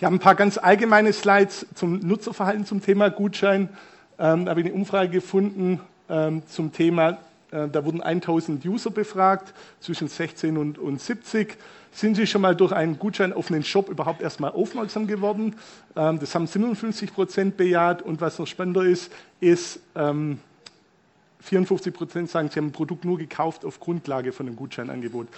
[0.00, 3.68] Ich habe ein paar ganz allgemeine Slides zum Nutzerverhalten zum Thema Gutschein.
[4.18, 5.78] Ähm, da habe ich eine Umfrage gefunden
[6.08, 7.18] ähm, zum Thema,
[7.50, 11.54] äh, da wurden 1000 User befragt, zwischen 16 und, und 70.
[11.92, 15.56] Sind Sie schon mal durch einen Gutschein auf einen Shop überhaupt erstmal aufmerksam geworden?
[15.94, 18.00] Ähm, das haben 57 Prozent bejaht.
[18.00, 20.38] Und was noch spannender ist, ist, ähm,
[21.40, 25.28] 54 Prozent sagen, sie haben ein Produkt nur gekauft auf Grundlage von einem Gutscheinangebot.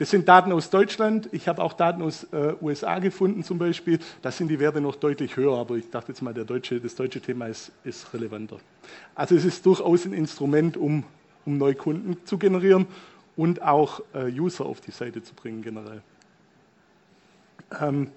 [0.00, 1.28] Das sind Daten aus Deutschland.
[1.30, 3.98] Ich habe auch Daten aus äh, USA gefunden zum Beispiel.
[4.22, 7.20] Da sind die Werte noch deutlich höher, aber ich dachte jetzt mal, deutsche, das deutsche
[7.20, 8.56] Thema ist, ist, relevanter.
[9.14, 11.04] Also es ist durchaus ein Instrument, um,
[11.44, 12.86] um Neukunden zu generieren
[13.36, 16.00] und auch äh, User auf die Seite zu bringen generell.
[17.78, 18.10] Ähm,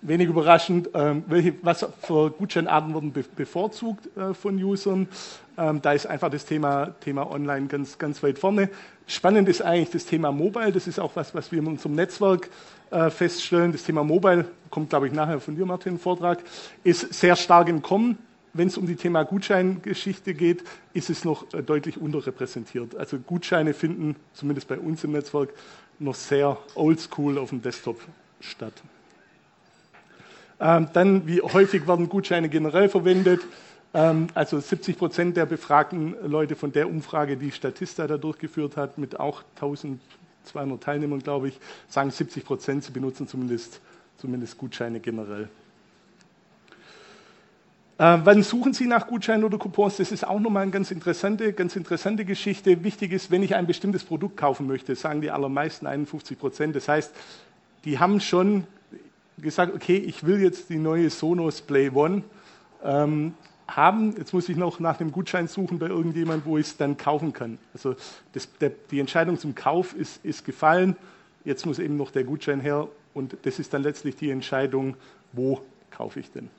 [0.00, 5.08] wenig überraschend, ähm, welche, was für Gutscheinarten wurden bevorzugt äh, von Usern.
[5.56, 8.70] Ähm, da ist einfach das Thema, Thema Online ganz, ganz weit vorne.
[9.06, 10.70] Spannend ist eigentlich das Thema Mobile.
[10.70, 12.48] Das ist auch was, was wir in unserem Netzwerk
[12.90, 13.72] äh, feststellen.
[13.72, 16.38] Das Thema Mobile, kommt glaube ich nachher von dir, Martin, im Vortrag,
[16.84, 18.18] ist sehr stark im Kommen.
[18.52, 22.96] Wenn es um die Thema Gutscheingeschichte geht, ist es noch äh, deutlich unterrepräsentiert.
[22.96, 25.50] Also Gutscheine finden, zumindest bei uns im Netzwerk,
[25.98, 28.00] noch sehr oldschool auf dem Desktop
[28.40, 28.74] statt.
[30.60, 33.42] Ähm, dann, wie häufig werden Gutscheine generell verwendet?
[33.94, 38.98] Ähm, also 70 Prozent der befragten Leute von der Umfrage, die Statista da durchgeführt hat,
[38.98, 43.80] mit auch 1200 Teilnehmern, glaube ich, sagen 70 Prozent, sie benutzen zumindest,
[44.16, 45.48] zumindest Gutscheine generell.
[47.98, 49.96] Äh, wann suchen Sie nach Gutscheinen oder Coupons?
[49.96, 52.84] Das ist auch nochmal eine ganz interessante, ganz interessante Geschichte.
[52.84, 56.76] Wichtig ist, wenn ich ein bestimmtes Produkt kaufen möchte, sagen die allermeisten 51 Prozent.
[56.76, 57.12] Das heißt,
[57.84, 58.64] die haben schon
[59.40, 62.22] gesagt, okay, ich will jetzt die neue Sonos Play One
[62.82, 63.34] ähm,
[63.66, 64.14] haben.
[64.16, 67.32] Jetzt muss ich noch nach dem Gutschein suchen bei irgendjemand, wo ich es dann kaufen
[67.32, 67.58] kann.
[67.72, 67.94] Also
[68.32, 70.96] das, der, die Entscheidung zum Kauf ist, ist gefallen.
[71.44, 74.96] Jetzt muss eben noch der Gutschein her und das ist dann letztlich die Entscheidung,
[75.32, 75.60] wo
[75.90, 76.50] kaufe ich denn.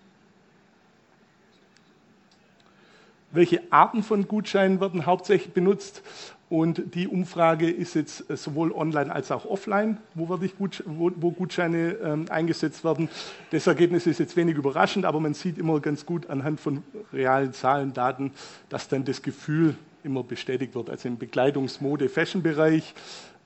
[3.31, 6.01] welche Arten von Gutscheinen werden hauptsächlich benutzt.
[6.49, 12.83] Und die Umfrage ist jetzt sowohl online als auch offline, wo, wo Gutscheine ähm, eingesetzt
[12.83, 13.07] werden.
[13.51, 16.83] Das Ergebnis ist jetzt wenig überraschend, aber man sieht immer ganz gut anhand von
[17.13, 18.31] realen Zahlen, Daten,
[18.67, 20.89] dass dann das Gefühl immer bestätigt wird.
[20.89, 22.95] Also im Bekleidungsmode, Fashion-Bereich,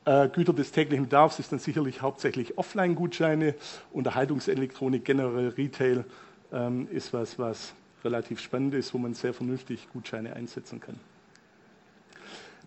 [0.06, 3.56] äh, Güter des täglichen Bedarfs ist dann sicherlich hauptsächlich Offline-Gutscheine.
[3.92, 6.06] Unterhaltungselektronik, generell Retail
[6.54, 7.74] ähm, ist was, was
[8.06, 10.96] relativ spannend ist, wo man sehr vernünftig Gutscheine einsetzen kann.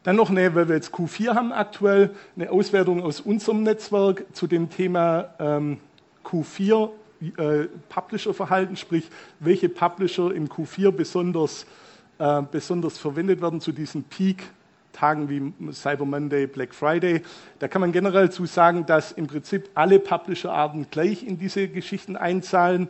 [0.06, 4.46] Dann noch eine, weil wir jetzt Q4 haben aktuell, eine Auswertung aus unserem Netzwerk zu
[4.46, 5.78] dem Thema ähm,
[6.24, 6.90] Q4
[7.36, 11.66] äh, Publisher-Verhalten, sprich, welche Publisher im Q4 besonders,
[12.20, 17.22] äh, besonders verwendet werden zu diesen Peak-Tagen wie Cyber Monday, Black Friday.
[17.58, 22.14] Da kann man generell zu sagen, dass im Prinzip alle Publisher-Arten gleich in diese Geschichten
[22.14, 22.86] einzahlen.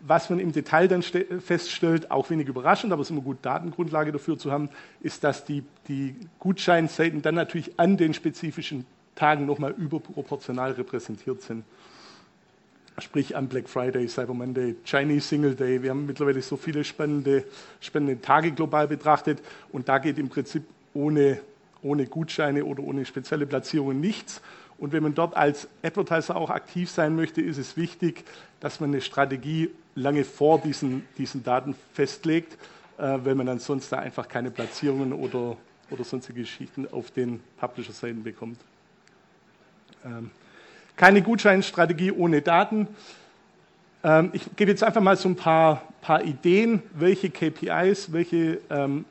[0.00, 4.12] Was man im Detail dann feststellt, auch wenig überraschend, aber es ist immer gut, Datengrundlage
[4.12, 4.70] dafür zu haben,
[5.00, 11.64] ist, dass die, die Gutscheinseiten dann natürlich an den spezifischen Tagen nochmal überproportional repräsentiert sind.
[12.98, 15.82] Sprich am Black Friday, Cyber Monday, Chinese Single Day.
[15.82, 17.44] Wir haben mittlerweile so viele spannende,
[17.80, 19.40] spannende Tage global betrachtet
[19.72, 21.40] und da geht im Prinzip ohne,
[21.82, 24.40] ohne Gutscheine oder ohne spezielle Platzierungen nichts.
[24.80, 28.24] Und wenn man dort als Advertiser auch aktiv sein möchte, ist es wichtig,
[28.60, 32.54] dass man eine Strategie lange vor diesen, diesen Daten festlegt,
[32.96, 35.58] äh, weil man ansonsten einfach keine Platzierungen oder,
[35.90, 38.58] oder sonstige Geschichten auf den Publisher-Seiten bekommt.
[40.02, 40.30] Ähm,
[40.96, 42.88] keine Gutscheinstrategie ohne Daten.
[44.02, 49.04] Ähm, ich gebe jetzt einfach mal so ein paar, paar Ideen, welche KPIs, welche ähm,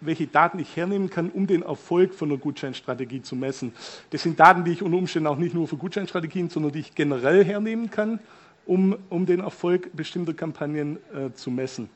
[0.00, 3.72] welche Daten ich hernehmen kann, um den Erfolg von einer Gutscheinstrategie zu messen.
[4.10, 6.94] Das sind Daten, die ich unter Umständen auch nicht nur für Gutscheinstrategien, sondern die ich
[6.94, 8.20] generell hernehmen kann,
[8.66, 11.88] um, um den Erfolg bestimmter Kampagnen äh, zu messen.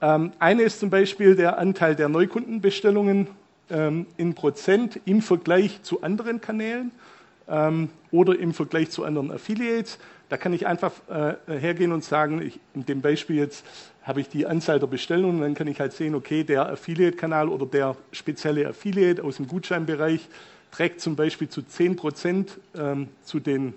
[0.00, 3.28] Ähm, eine ist zum Beispiel der Anteil der Neukundenbestellungen
[3.70, 6.92] ähm, in Prozent im Vergleich zu anderen Kanälen
[7.48, 9.98] ähm, oder im Vergleich zu anderen Affiliates.
[10.28, 13.64] Da kann ich einfach äh, hergehen und sagen, ich, in dem Beispiel jetzt
[14.08, 17.66] habe ich die Anzahl der Bestellungen, dann kann ich halt sehen, okay, der Affiliate-Kanal oder
[17.66, 20.28] der spezielle Affiliate aus dem Gutscheinbereich
[20.70, 23.74] trägt zum Beispiel zu 10 Prozent ähm, zu, den,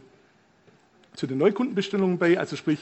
[1.15, 2.79] zu den Neukundenbestellungen bei, also sprich,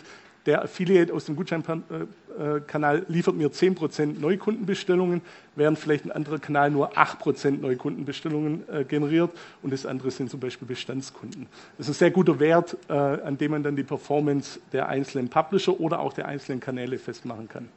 [0.49, 5.21] der Affiliate aus dem Gutscheinkanal liefert mir 10% Neukundenbestellungen,
[5.55, 9.29] während vielleicht ein anderer Kanal nur 8% Neukundenbestellungen äh, generiert
[9.61, 11.45] und das andere sind zum Beispiel Bestandskunden.
[11.77, 15.29] Das ist ein sehr guter Wert, äh, an dem man dann die Performance der einzelnen
[15.29, 17.69] Publisher oder auch der einzelnen Kanäle festmachen kann.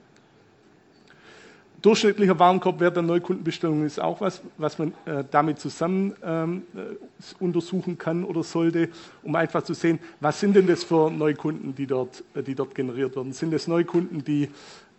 [1.82, 7.98] Durchschnittlicher Warenkorbwert der Neukundenbestellungen ist auch was, was man äh, damit zusammen ähm, äh, untersuchen
[7.98, 8.88] kann oder sollte,
[9.24, 12.76] um einfach zu sehen, was sind denn das für Neukunden, die dort, äh, die dort
[12.76, 13.32] generiert werden.
[13.32, 14.48] Sind es Neukunden, die,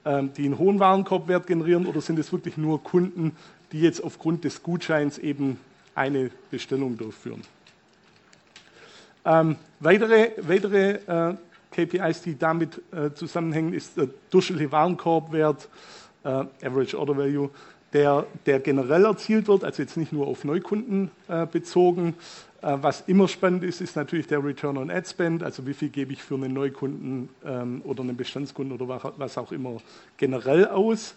[0.04, 3.32] ähm, die einen hohen Warenkorbwert generieren oder sind es wirklich nur Kunden,
[3.72, 5.58] die jetzt aufgrund des Gutscheins eben
[5.96, 7.44] eine Bestellung durchführen?
[9.24, 11.36] Ähm, weitere weitere äh,
[11.72, 15.70] KPIs, die damit äh, zusammenhängen, ist der durchschnittliche Warenkorbwert
[16.28, 17.50] Average Order Value,
[17.94, 22.16] der, der, generell erzielt wird, also jetzt nicht nur auf Neukunden äh, bezogen.
[22.62, 25.90] Äh, was immer spannend ist, ist natürlich der Return on Ad Spend, also wie viel
[25.90, 29.78] gebe ich für einen Neukunden ähm, oder einen Bestandskunden oder was auch immer
[30.18, 31.16] generell aus.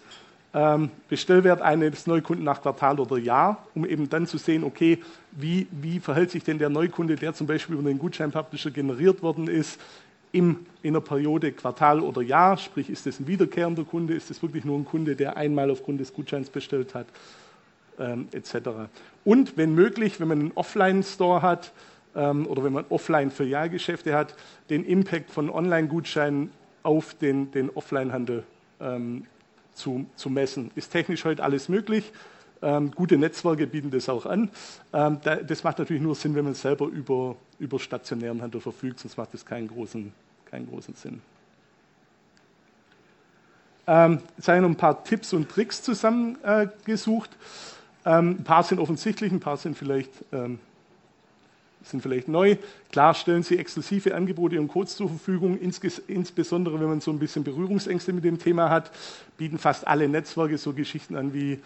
[0.53, 4.99] Ähm, Bestellwert eines Neukunden nach Quartal oder Jahr, um eben dann zu sehen, okay,
[5.31, 9.47] wie, wie verhält sich denn der Neukunde, der zum Beispiel über den Gutschein-Publisher generiert worden
[9.47, 9.79] ist,
[10.31, 14.41] im, in einer Periode Quartal oder Jahr, sprich ist es ein wiederkehrender Kunde, ist es
[14.41, 17.07] wirklich nur ein Kunde, der einmal aufgrund des Gutscheins bestellt hat,
[17.99, 18.69] ähm, etc.
[19.23, 21.71] Und wenn möglich, wenn man einen Offline-Store hat
[22.15, 24.35] ähm, oder wenn man offline für Jahrgeschäfte hat,
[24.69, 26.51] den Impact von Online-Gutscheinen
[26.83, 28.43] auf den, den Offline-Handel
[28.79, 29.25] ähm,
[29.73, 30.71] zu, zu messen.
[30.75, 32.11] Ist technisch heute alles möglich.
[32.61, 34.49] Ähm, gute Netzwerke bieten das auch an.
[34.93, 38.99] Ähm, da, das macht natürlich nur Sinn, wenn man selber über, über stationären Handel verfügt,
[38.99, 40.11] sonst macht das keinen großen,
[40.45, 41.21] keinen großen Sinn.
[43.85, 47.29] Ähm, jetzt habe ich noch ein paar Tipps und Tricks zusammengesucht.
[48.03, 50.59] Äh, ein paar sind offensichtlich, ein paar sind vielleicht, ähm,
[51.83, 52.57] sind vielleicht neu.
[52.91, 57.45] Klar stellen Sie exklusive Angebote und Codes zur Verfügung, insbesondere wenn man so ein bisschen
[57.45, 58.91] Berührungsängste mit dem Thema hat,
[59.37, 61.59] bieten fast alle Netzwerke so Geschichten an wie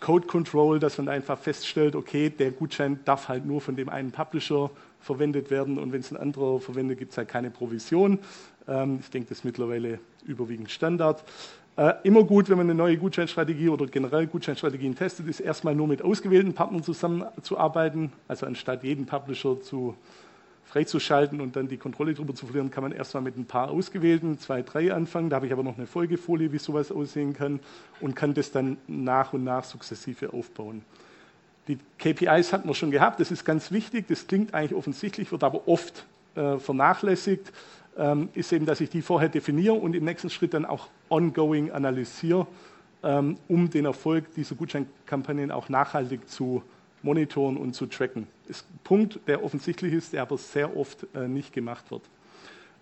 [0.00, 4.12] Code Control, dass man einfach feststellt, okay, der Gutschein darf halt nur von dem einen
[4.12, 4.70] Publisher
[5.00, 8.18] verwendet werden und wenn es ein anderer verwendet, gibt es halt keine Provision.
[8.66, 11.24] Ähm, ich denke, das ist mittlerweile überwiegend Standard.
[11.76, 15.86] Äh, immer gut, wenn man eine neue Gutscheinstrategie oder generell Gutscheinstrategien testet, ist erstmal nur
[15.86, 19.94] mit ausgewählten Partnern zusammenzuarbeiten, also anstatt jeden Publisher zu
[20.68, 24.38] freizuschalten und dann die Kontrolle darüber zu verlieren, kann man erstmal mit ein paar ausgewählten,
[24.38, 25.30] zwei, drei anfangen.
[25.30, 27.60] Da habe ich aber noch eine Folgefolie, wie sowas aussehen kann
[28.00, 30.82] und kann das dann nach und nach sukzessive aufbauen.
[31.68, 35.42] Die KPIs hatten wir schon gehabt, das ist ganz wichtig, das klingt eigentlich offensichtlich, wird
[35.42, 37.52] aber oft äh, vernachlässigt,
[37.96, 41.70] ähm, ist eben, dass ich die vorher definiere und im nächsten Schritt dann auch ongoing
[41.70, 42.46] analysiere,
[43.02, 46.62] ähm, um den Erfolg dieser Gutscheinkampagnen auch nachhaltig zu
[47.02, 48.26] monitoren und zu tracken.
[48.46, 52.02] Das ist ein Punkt, der offensichtlich ist, der aber sehr oft äh, nicht gemacht wird.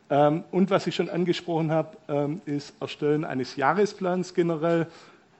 [0.08, 4.86] Ähm, und was ich schon angesprochen habe, ähm, ist Erstellen eines Jahresplans generell.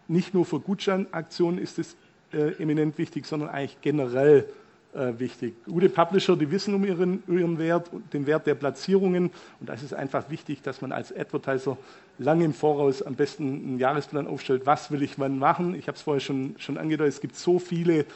[0.08, 1.96] Nicht nur für Gutscheinaktionen ist es
[2.32, 4.48] äh, eminent wichtig, sondern eigentlich generell
[4.96, 5.54] äh, wichtig.
[5.66, 9.30] Gute Publisher, die wissen um ihren, ihren Wert, den Wert der Platzierungen.
[9.60, 11.76] Und da ist einfach wichtig, dass man als Advertiser
[12.18, 14.62] lange im Voraus am besten einen Jahresplan aufstellt.
[14.64, 15.74] Was will ich wann machen?
[15.74, 18.06] Ich habe es vorher schon, schon angedeutet, es gibt so viele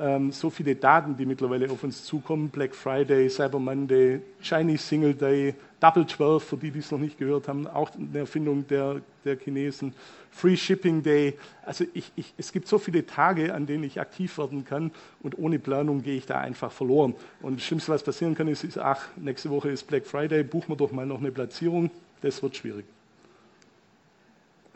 [0.00, 2.48] ähm, so viele Daten, die mittlerweile auf uns zukommen.
[2.48, 7.18] Black Friday, Cyber Monday, Chinese Single Day, Double 12, für die, die es noch nicht
[7.18, 9.94] gehört haben, auch eine Erfindung der, der Chinesen.
[10.30, 11.36] Free Shipping Day.
[11.64, 14.90] Also ich, ich, es gibt so viele Tage, an denen ich aktiv werden kann
[15.22, 17.14] und ohne Planung gehe ich da einfach verloren.
[17.42, 20.70] Und das Schlimmste, was passieren kann, ist, ist ach, nächste Woche ist Black Friday, buchen
[20.70, 21.90] wir doch mal noch eine Platzierung.
[22.22, 22.84] Das wird schwierig.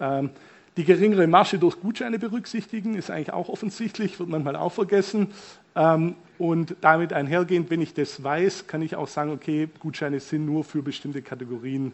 [0.01, 0.31] Ähm,
[0.77, 5.29] die geringere Marge durch Gutscheine berücksichtigen, ist eigentlich auch offensichtlich, wird manchmal auch vergessen.
[5.77, 10.47] Ähm, und damit einhergehend, wenn ich das weiß, kann ich auch sagen, okay, Gutscheine sind
[10.47, 11.93] nur für bestimmte Kategorien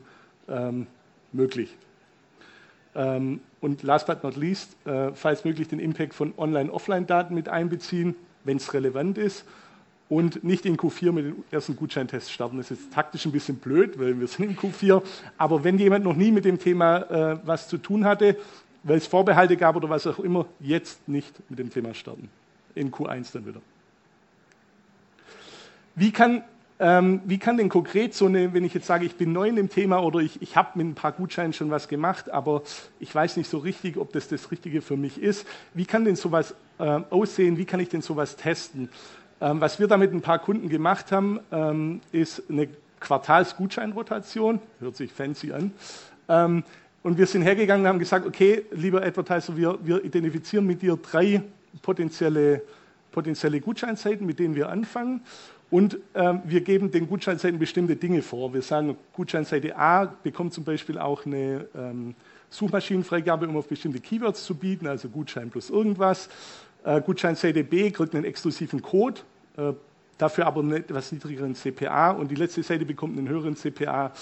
[0.49, 0.87] ähm,
[1.33, 1.76] möglich.
[2.95, 8.14] Ähm, und last but not least, äh, falls möglich, den Impact von Online-Offline-Daten mit einbeziehen,
[8.45, 9.45] wenn es relevant ist.
[10.09, 12.57] Und nicht in Q4 mit den ersten Gutscheintests starten.
[12.57, 15.03] Das ist taktisch ein bisschen blöd, weil wir sind in Q4.
[15.39, 18.37] Aber wenn jemand noch nie mit dem Thema äh, was zu tun hatte,
[18.83, 22.31] weil es Vorbehalte gab oder was auch immer, jetzt nicht mit dem Thema starten.
[22.74, 23.61] In Q1 dann wieder.
[25.97, 26.45] Wie kann,
[26.78, 29.57] ähm, wie kann denn konkret so eine, wenn ich jetzt sage, ich bin neu in
[29.57, 32.62] dem Thema oder ich, ich habe mit ein paar Gutscheinen schon was gemacht, aber
[33.01, 36.16] ich weiß nicht so richtig, ob das das Richtige für mich ist, wie kann denn
[36.16, 38.89] sowas äh, aussehen, wie kann ich denn sowas testen?
[39.41, 42.68] Ähm, was wir da mit ein paar Kunden gemacht haben, ähm, ist eine
[43.01, 45.72] Quartalsgutscheinrotation, hört sich fancy an.
[47.03, 50.96] Und wir sind hergegangen und haben gesagt, okay, lieber Advertiser, wir, wir identifizieren mit dir
[50.96, 51.42] drei
[51.80, 52.62] potenzielle,
[53.11, 55.22] potenzielle Gutscheinseiten, mit denen wir anfangen.
[55.70, 58.53] Und ähm, wir geben den Gutscheinseiten bestimmte Dinge vor.
[58.53, 62.14] Wir sagen, Gutscheinseite A bekommt zum Beispiel auch eine ähm,
[62.51, 66.28] Suchmaschinenfreigabe, um auf bestimmte Keywords zu bieten, also Gutschein plus irgendwas.
[66.84, 69.20] Äh, Gutscheinseite B kriegt einen exklusiven Code,
[69.57, 69.72] äh,
[70.18, 72.11] dafür aber einen etwas niedrigeren CPA.
[72.11, 74.12] Und die letzte Seite bekommt einen höheren CPA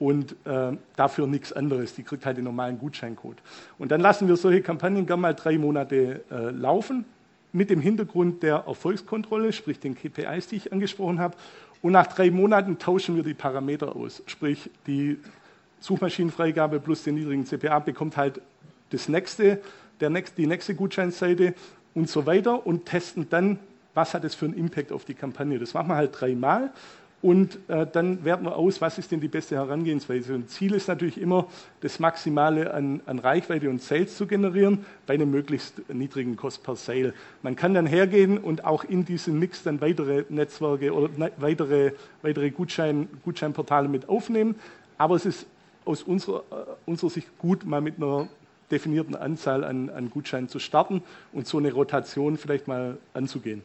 [0.00, 1.94] und äh, dafür nichts anderes.
[1.94, 3.36] Die kriegt halt den normalen Gutscheincode.
[3.78, 7.04] Und dann lassen wir solche Kampagnen gerne mal drei Monate äh, laufen,
[7.52, 11.36] mit dem Hintergrund der Erfolgskontrolle, sprich den KPIs, die ich angesprochen habe.
[11.82, 14.22] Und nach drei Monaten tauschen wir die Parameter aus.
[14.26, 15.18] Sprich, die
[15.80, 18.40] Suchmaschinenfreigabe plus den niedrigen CPA bekommt halt
[18.90, 19.60] das nächste,
[20.00, 21.54] der nächste, die nächste Gutscheinseite
[21.94, 23.58] und so weiter und testen dann,
[23.92, 25.58] was hat es für einen Impact auf die Kampagne.
[25.58, 26.72] Das machen wir halt dreimal
[27.22, 30.34] und äh, dann werten wir aus, was ist denn die beste Herangehensweise.
[30.34, 31.46] Und Ziel ist natürlich immer,
[31.82, 36.76] das Maximale an, an Reichweite und Sales zu generieren bei einem möglichst niedrigen Cost per
[36.76, 37.12] Sale.
[37.42, 41.92] Man kann dann hergehen und auch in diesen Mix dann weitere Netzwerke oder ne, weitere,
[42.22, 44.54] weitere Gutschein, Gutscheinportale mit aufnehmen.
[44.96, 45.46] Aber es ist
[45.84, 46.54] aus unserer, äh,
[46.86, 48.28] unserer Sicht gut, mal mit einer
[48.70, 51.02] definierten Anzahl an, an Gutscheinen zu starten
[51.34, 53.62] und so eine Rotation vielleicht mal anzugehen.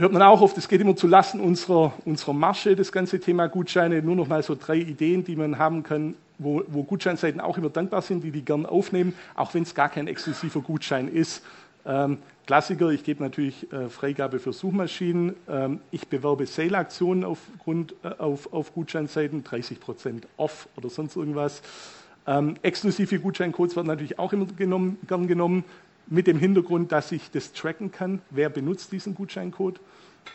[0.00, 3.48] Hört man auch oft, es geht immer zu Lasten unserer, unserer Masche, das ganze Thema
[3.48, 4.02] Gutscheine.
[4.02, 7.68] Nur noch mal so drei Ideen, die man haben kann, wo, wo Gutscheinseiten auch immer
[7.68, 11.42] dankbar sind, die die gern aufnehmen, auch wenn es gar kein exklusiver Gutschein ist.
[11.84, 15.36] Ähm, Klassiker, ich gebe natürlich äh, Freigabe für Suchmaschinen.
[15.48, 21.60] Ähm, ich bewerbe Sale-Aktionen aufgrund, äh, auf, auf Gutscheinseiten, 30% off oder sonst irgendwas.
[22.26, 25.64] Ähm, exklusive Gutscheincodes werden natürlich auch immer genommen, gern genommen
[26.10, 29.80] mit dem Hintergrund, dass ich das tracken kann, wer benutzt diesen Gutscheincode.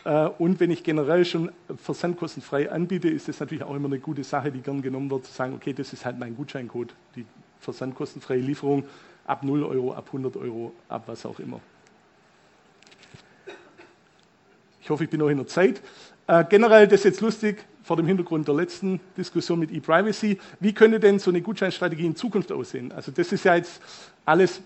[0.04, 1.52] Äh, und wenn ich generell schon
[1.82, 5.32] versandkostenfrei anbiete, ist das natürlich auch immer eine gute Sache, die gern genommen wird, zu
[5.32, 7.24] sagen, okay, das ist halt mein Gutscheincode, die
[7.60, 8.84] versandkostenfreie Lieferung
[9.26, 11.60] ab 0 Euro, ab 100 Euro, ab was auch immer.
[14.80, 15.82] Ich hoffe, ich bin noch in der Zeit.
[16.26, 20.38] Äh, generell, das ist jetzt lustig, vor dem Hintergrund der letzten Diskussion mit E-Privacy.
[20.58, 22.92] Wie könnte denn so eine Gutscheinstrategie in Zukunft aussehen?
[22.92, 23.80] Also das ist ja jetzt
[24.24, 24.60] alles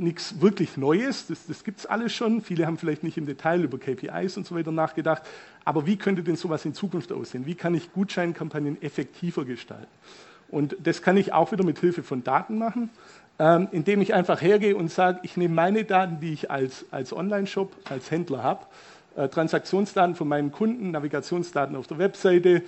[0.00, 2.40] nichts wirklich Neues, das, das gibt es alles schon.
[2.40, 5.22] Viele haben vielleicht nicht im Detail über KPIs und so weiter nachgedacht.
[5.64, 7.46] Aber wie könnte denn sowas in Zukunft aussehen?
[7.46, 9.86] Wie kann ich Gutscheinkampagnen effektiver gestalten?
[10.48, 12.90] Und das kann ich auch wieder mit Hilfe von Daten machen,
[13.38, 17.12] ähm, indem ich einfach hergehe und sage, ich nehme meine Daten, die ich als, als
[17.12, 18.66] Online-Shop, als Händler habe,
[19.16, 22.62] äh, Transaktionsdaten von meinen Kunden, Navigationsdaten auf der Webseite,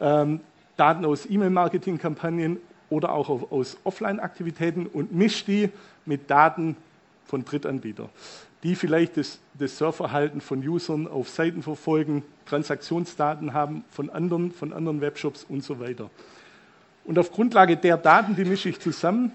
[0.00, 0.40] ähm,
[0.76, 2.58] Daten aus E-Mail-Marketing-Kampagnen
[2.92, 5.68] oder auch aus Offline-Aktivitäten und mische die
[6.04, 6.76] mit Daten
[7.24, 8.10] von Drittanbietern,
[8.62, 14.74] die vielleicht das, das Surfverhalten von Usern auf Seiten verfolgen, Transaktionsdaten haben von anderen, von
[14.74, 16.10] anderen Webshops und so weiter.
[17.04, 19.32] Und auf Grundlage der Daten, die mische ich zusammen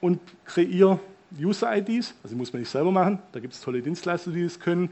[0.00, 1.00] und kreiere
[1.38, 4.88] User-IDs, also muss man nicht selber machen, da gibt es tolle Dienstleister, die das können,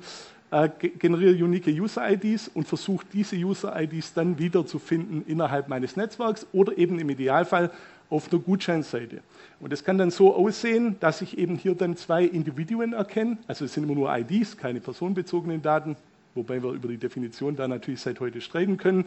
[0.51, 6.47] äh, generiere unique User-IDs und versuche diese User-IDs dann wieder zu finden innerhalb meines Netzwerks
[6.53, 7.71] oder eben im Idealfall
[8.11, 9.21] auf der Gutscheinseite.
[9.61, 13.65] Und das kann dann so aussehen, dass ich eben hier dann zwei Individuen erkenne, also
[13.65, 15.97] es sind immer nur IDs, keine personenbezogenen Daten,
[16.35, 19.05] wobei wir über die Definition da natürlich seit heute streiten können.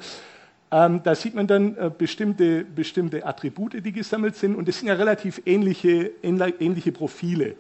[0.71, 4.87] Ähm, da sieht man dann äh, bestimmte, bestimmte Attribute, die gesammelt sind und das sind
[4.87, 7.55] ja relativ ähnliche, ähnliche Profile.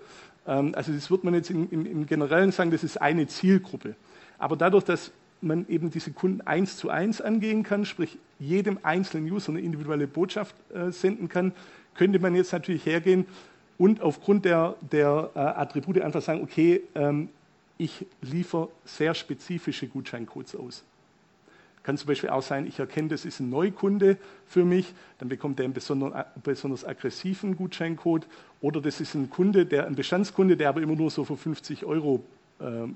[0.47, 3.95] Ähm, also das wird man jetzt im, im, im Generellen sagen, das ist eine Zielgruppe.
[4.37, 5.11] Aber dadurch, dass
[5.41, 10.07] man eben diese Kunden eins zu eins angehen kann, sprich jedem einzelnen User eine individuelle
[10.07, 11.53] Botschaft äh, senden kann,
[11.95, 13.25] könnte man jetzt natürlich hergehen
[13.77, 17.29] und aufgrund der, der äh, Attribute einfach sagen, okay, ähm,
[17.77, 20.83] ich liefere sehr spezifische Gutscheincodes aus.
[21.83, 25.59] Kann zum Beispiel auch sein, ich erkenne, das ist ein Neukunde für mich, dann bekommt
[25.59, 28.27] er einen besonders, besonders aggressiven Gutscheincode.
[28.61, 31.83] Oder das ist ein Kunde, der, ein Bestandskunde, der aber immer nur so für 50
[31.85, 32.23] Euro
[32.59, 32.87] äh,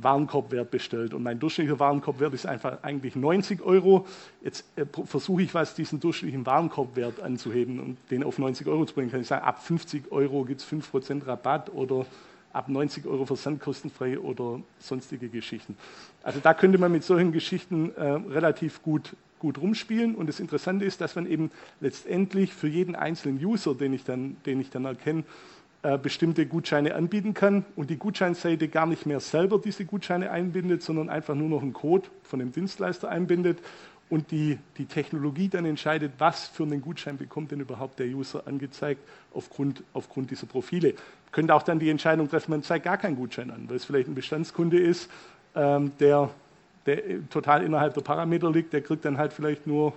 [0.00, 1.14] Warenkorbwert bestellt.
[1.14, 4.06] Und mein durchschnittlicher Warenkorbwert ist einfach eigentlich 90 Euro.
[4.42, 8.94] Jetzt äh, versuche ich was, diesen durchschnittlichen Warenkorbwert anzuheben und den auf 90 Euro zu
[8.94, 9.10] bringen.
[9.10, 12.06] Kann ich sagen, ab 50 Euro gibt es 5% Rabatt oder
[12.52, 15.76] ab 90 Euro versandkostenfrei oder sonstige Geschichten.
[16.22, 20.14] Also da könnte man mit solchen Geschichten äh, relativ gut, gut rumspielen.
[20.14, 24.36] Und das Interessante ist, dass man eben letztendlich für jeden einzelnen User, den ich dann,
[24.46, 25.24] den ich dann erkenne,
[26.02, 31.08] bestimmte Gutscheine anbieten kann und die Gutscheinseite gar nicht mehr selber diese Gutscheine einbindet, sondern
[31.08, 33.60] einfach nur noch einen Code von dem Dienstleister einbindet
[34.10, 38.42] und die, die Technologie dann entscheidet, was für einen Gutschein bekommt denn überhaupt der User
[38.46, 39.00] angezeigt
[39.34, 40.94] aufgrund, aufgrund dieser Profile.
[41.30, 44.08] Könnte auch dann die Entscheidung treffen, man zeigt gar keinen Gutschein an, weil es vielleicht
[44.08, 45.10] ein Bestandskunde ist,
[45.54, 46.30] ähm, der,
[46.86, 49.92] der total innerhalb der Parameter liegt, der kriegt dann halt vielleicht nur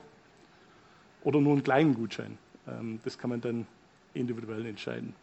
[1.23, 2.37] oder nur einen kleinen Gutschein.
[2.67, 3.65] Ähm, das kann man dann
[4.13, 5.13] individuell entscheiden.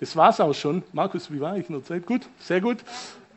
[0.00, 0.82] Das war es auch schon.
[0.92, 2.06] Markus, wie war ich in der Zeit?
[2.06, 2.78] Gut, sehr gut.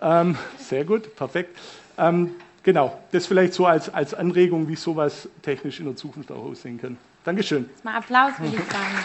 [0.01, 1.57] Ähm, sehr gut, perfekt.
[1.97, 6.45] Ähm, Genau, das vielleicht so als, als Anregung, wie sowas technisch in der Zukunft auch
[6.45, 6.97] aussehen kann.
[7.26, 7.70] Dankeschön.
[7.84, 8.99] Mal Applaus, würde ich sagen.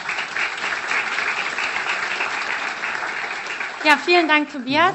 [3.85, 4.95] Ja, vielen Dank, Tobias.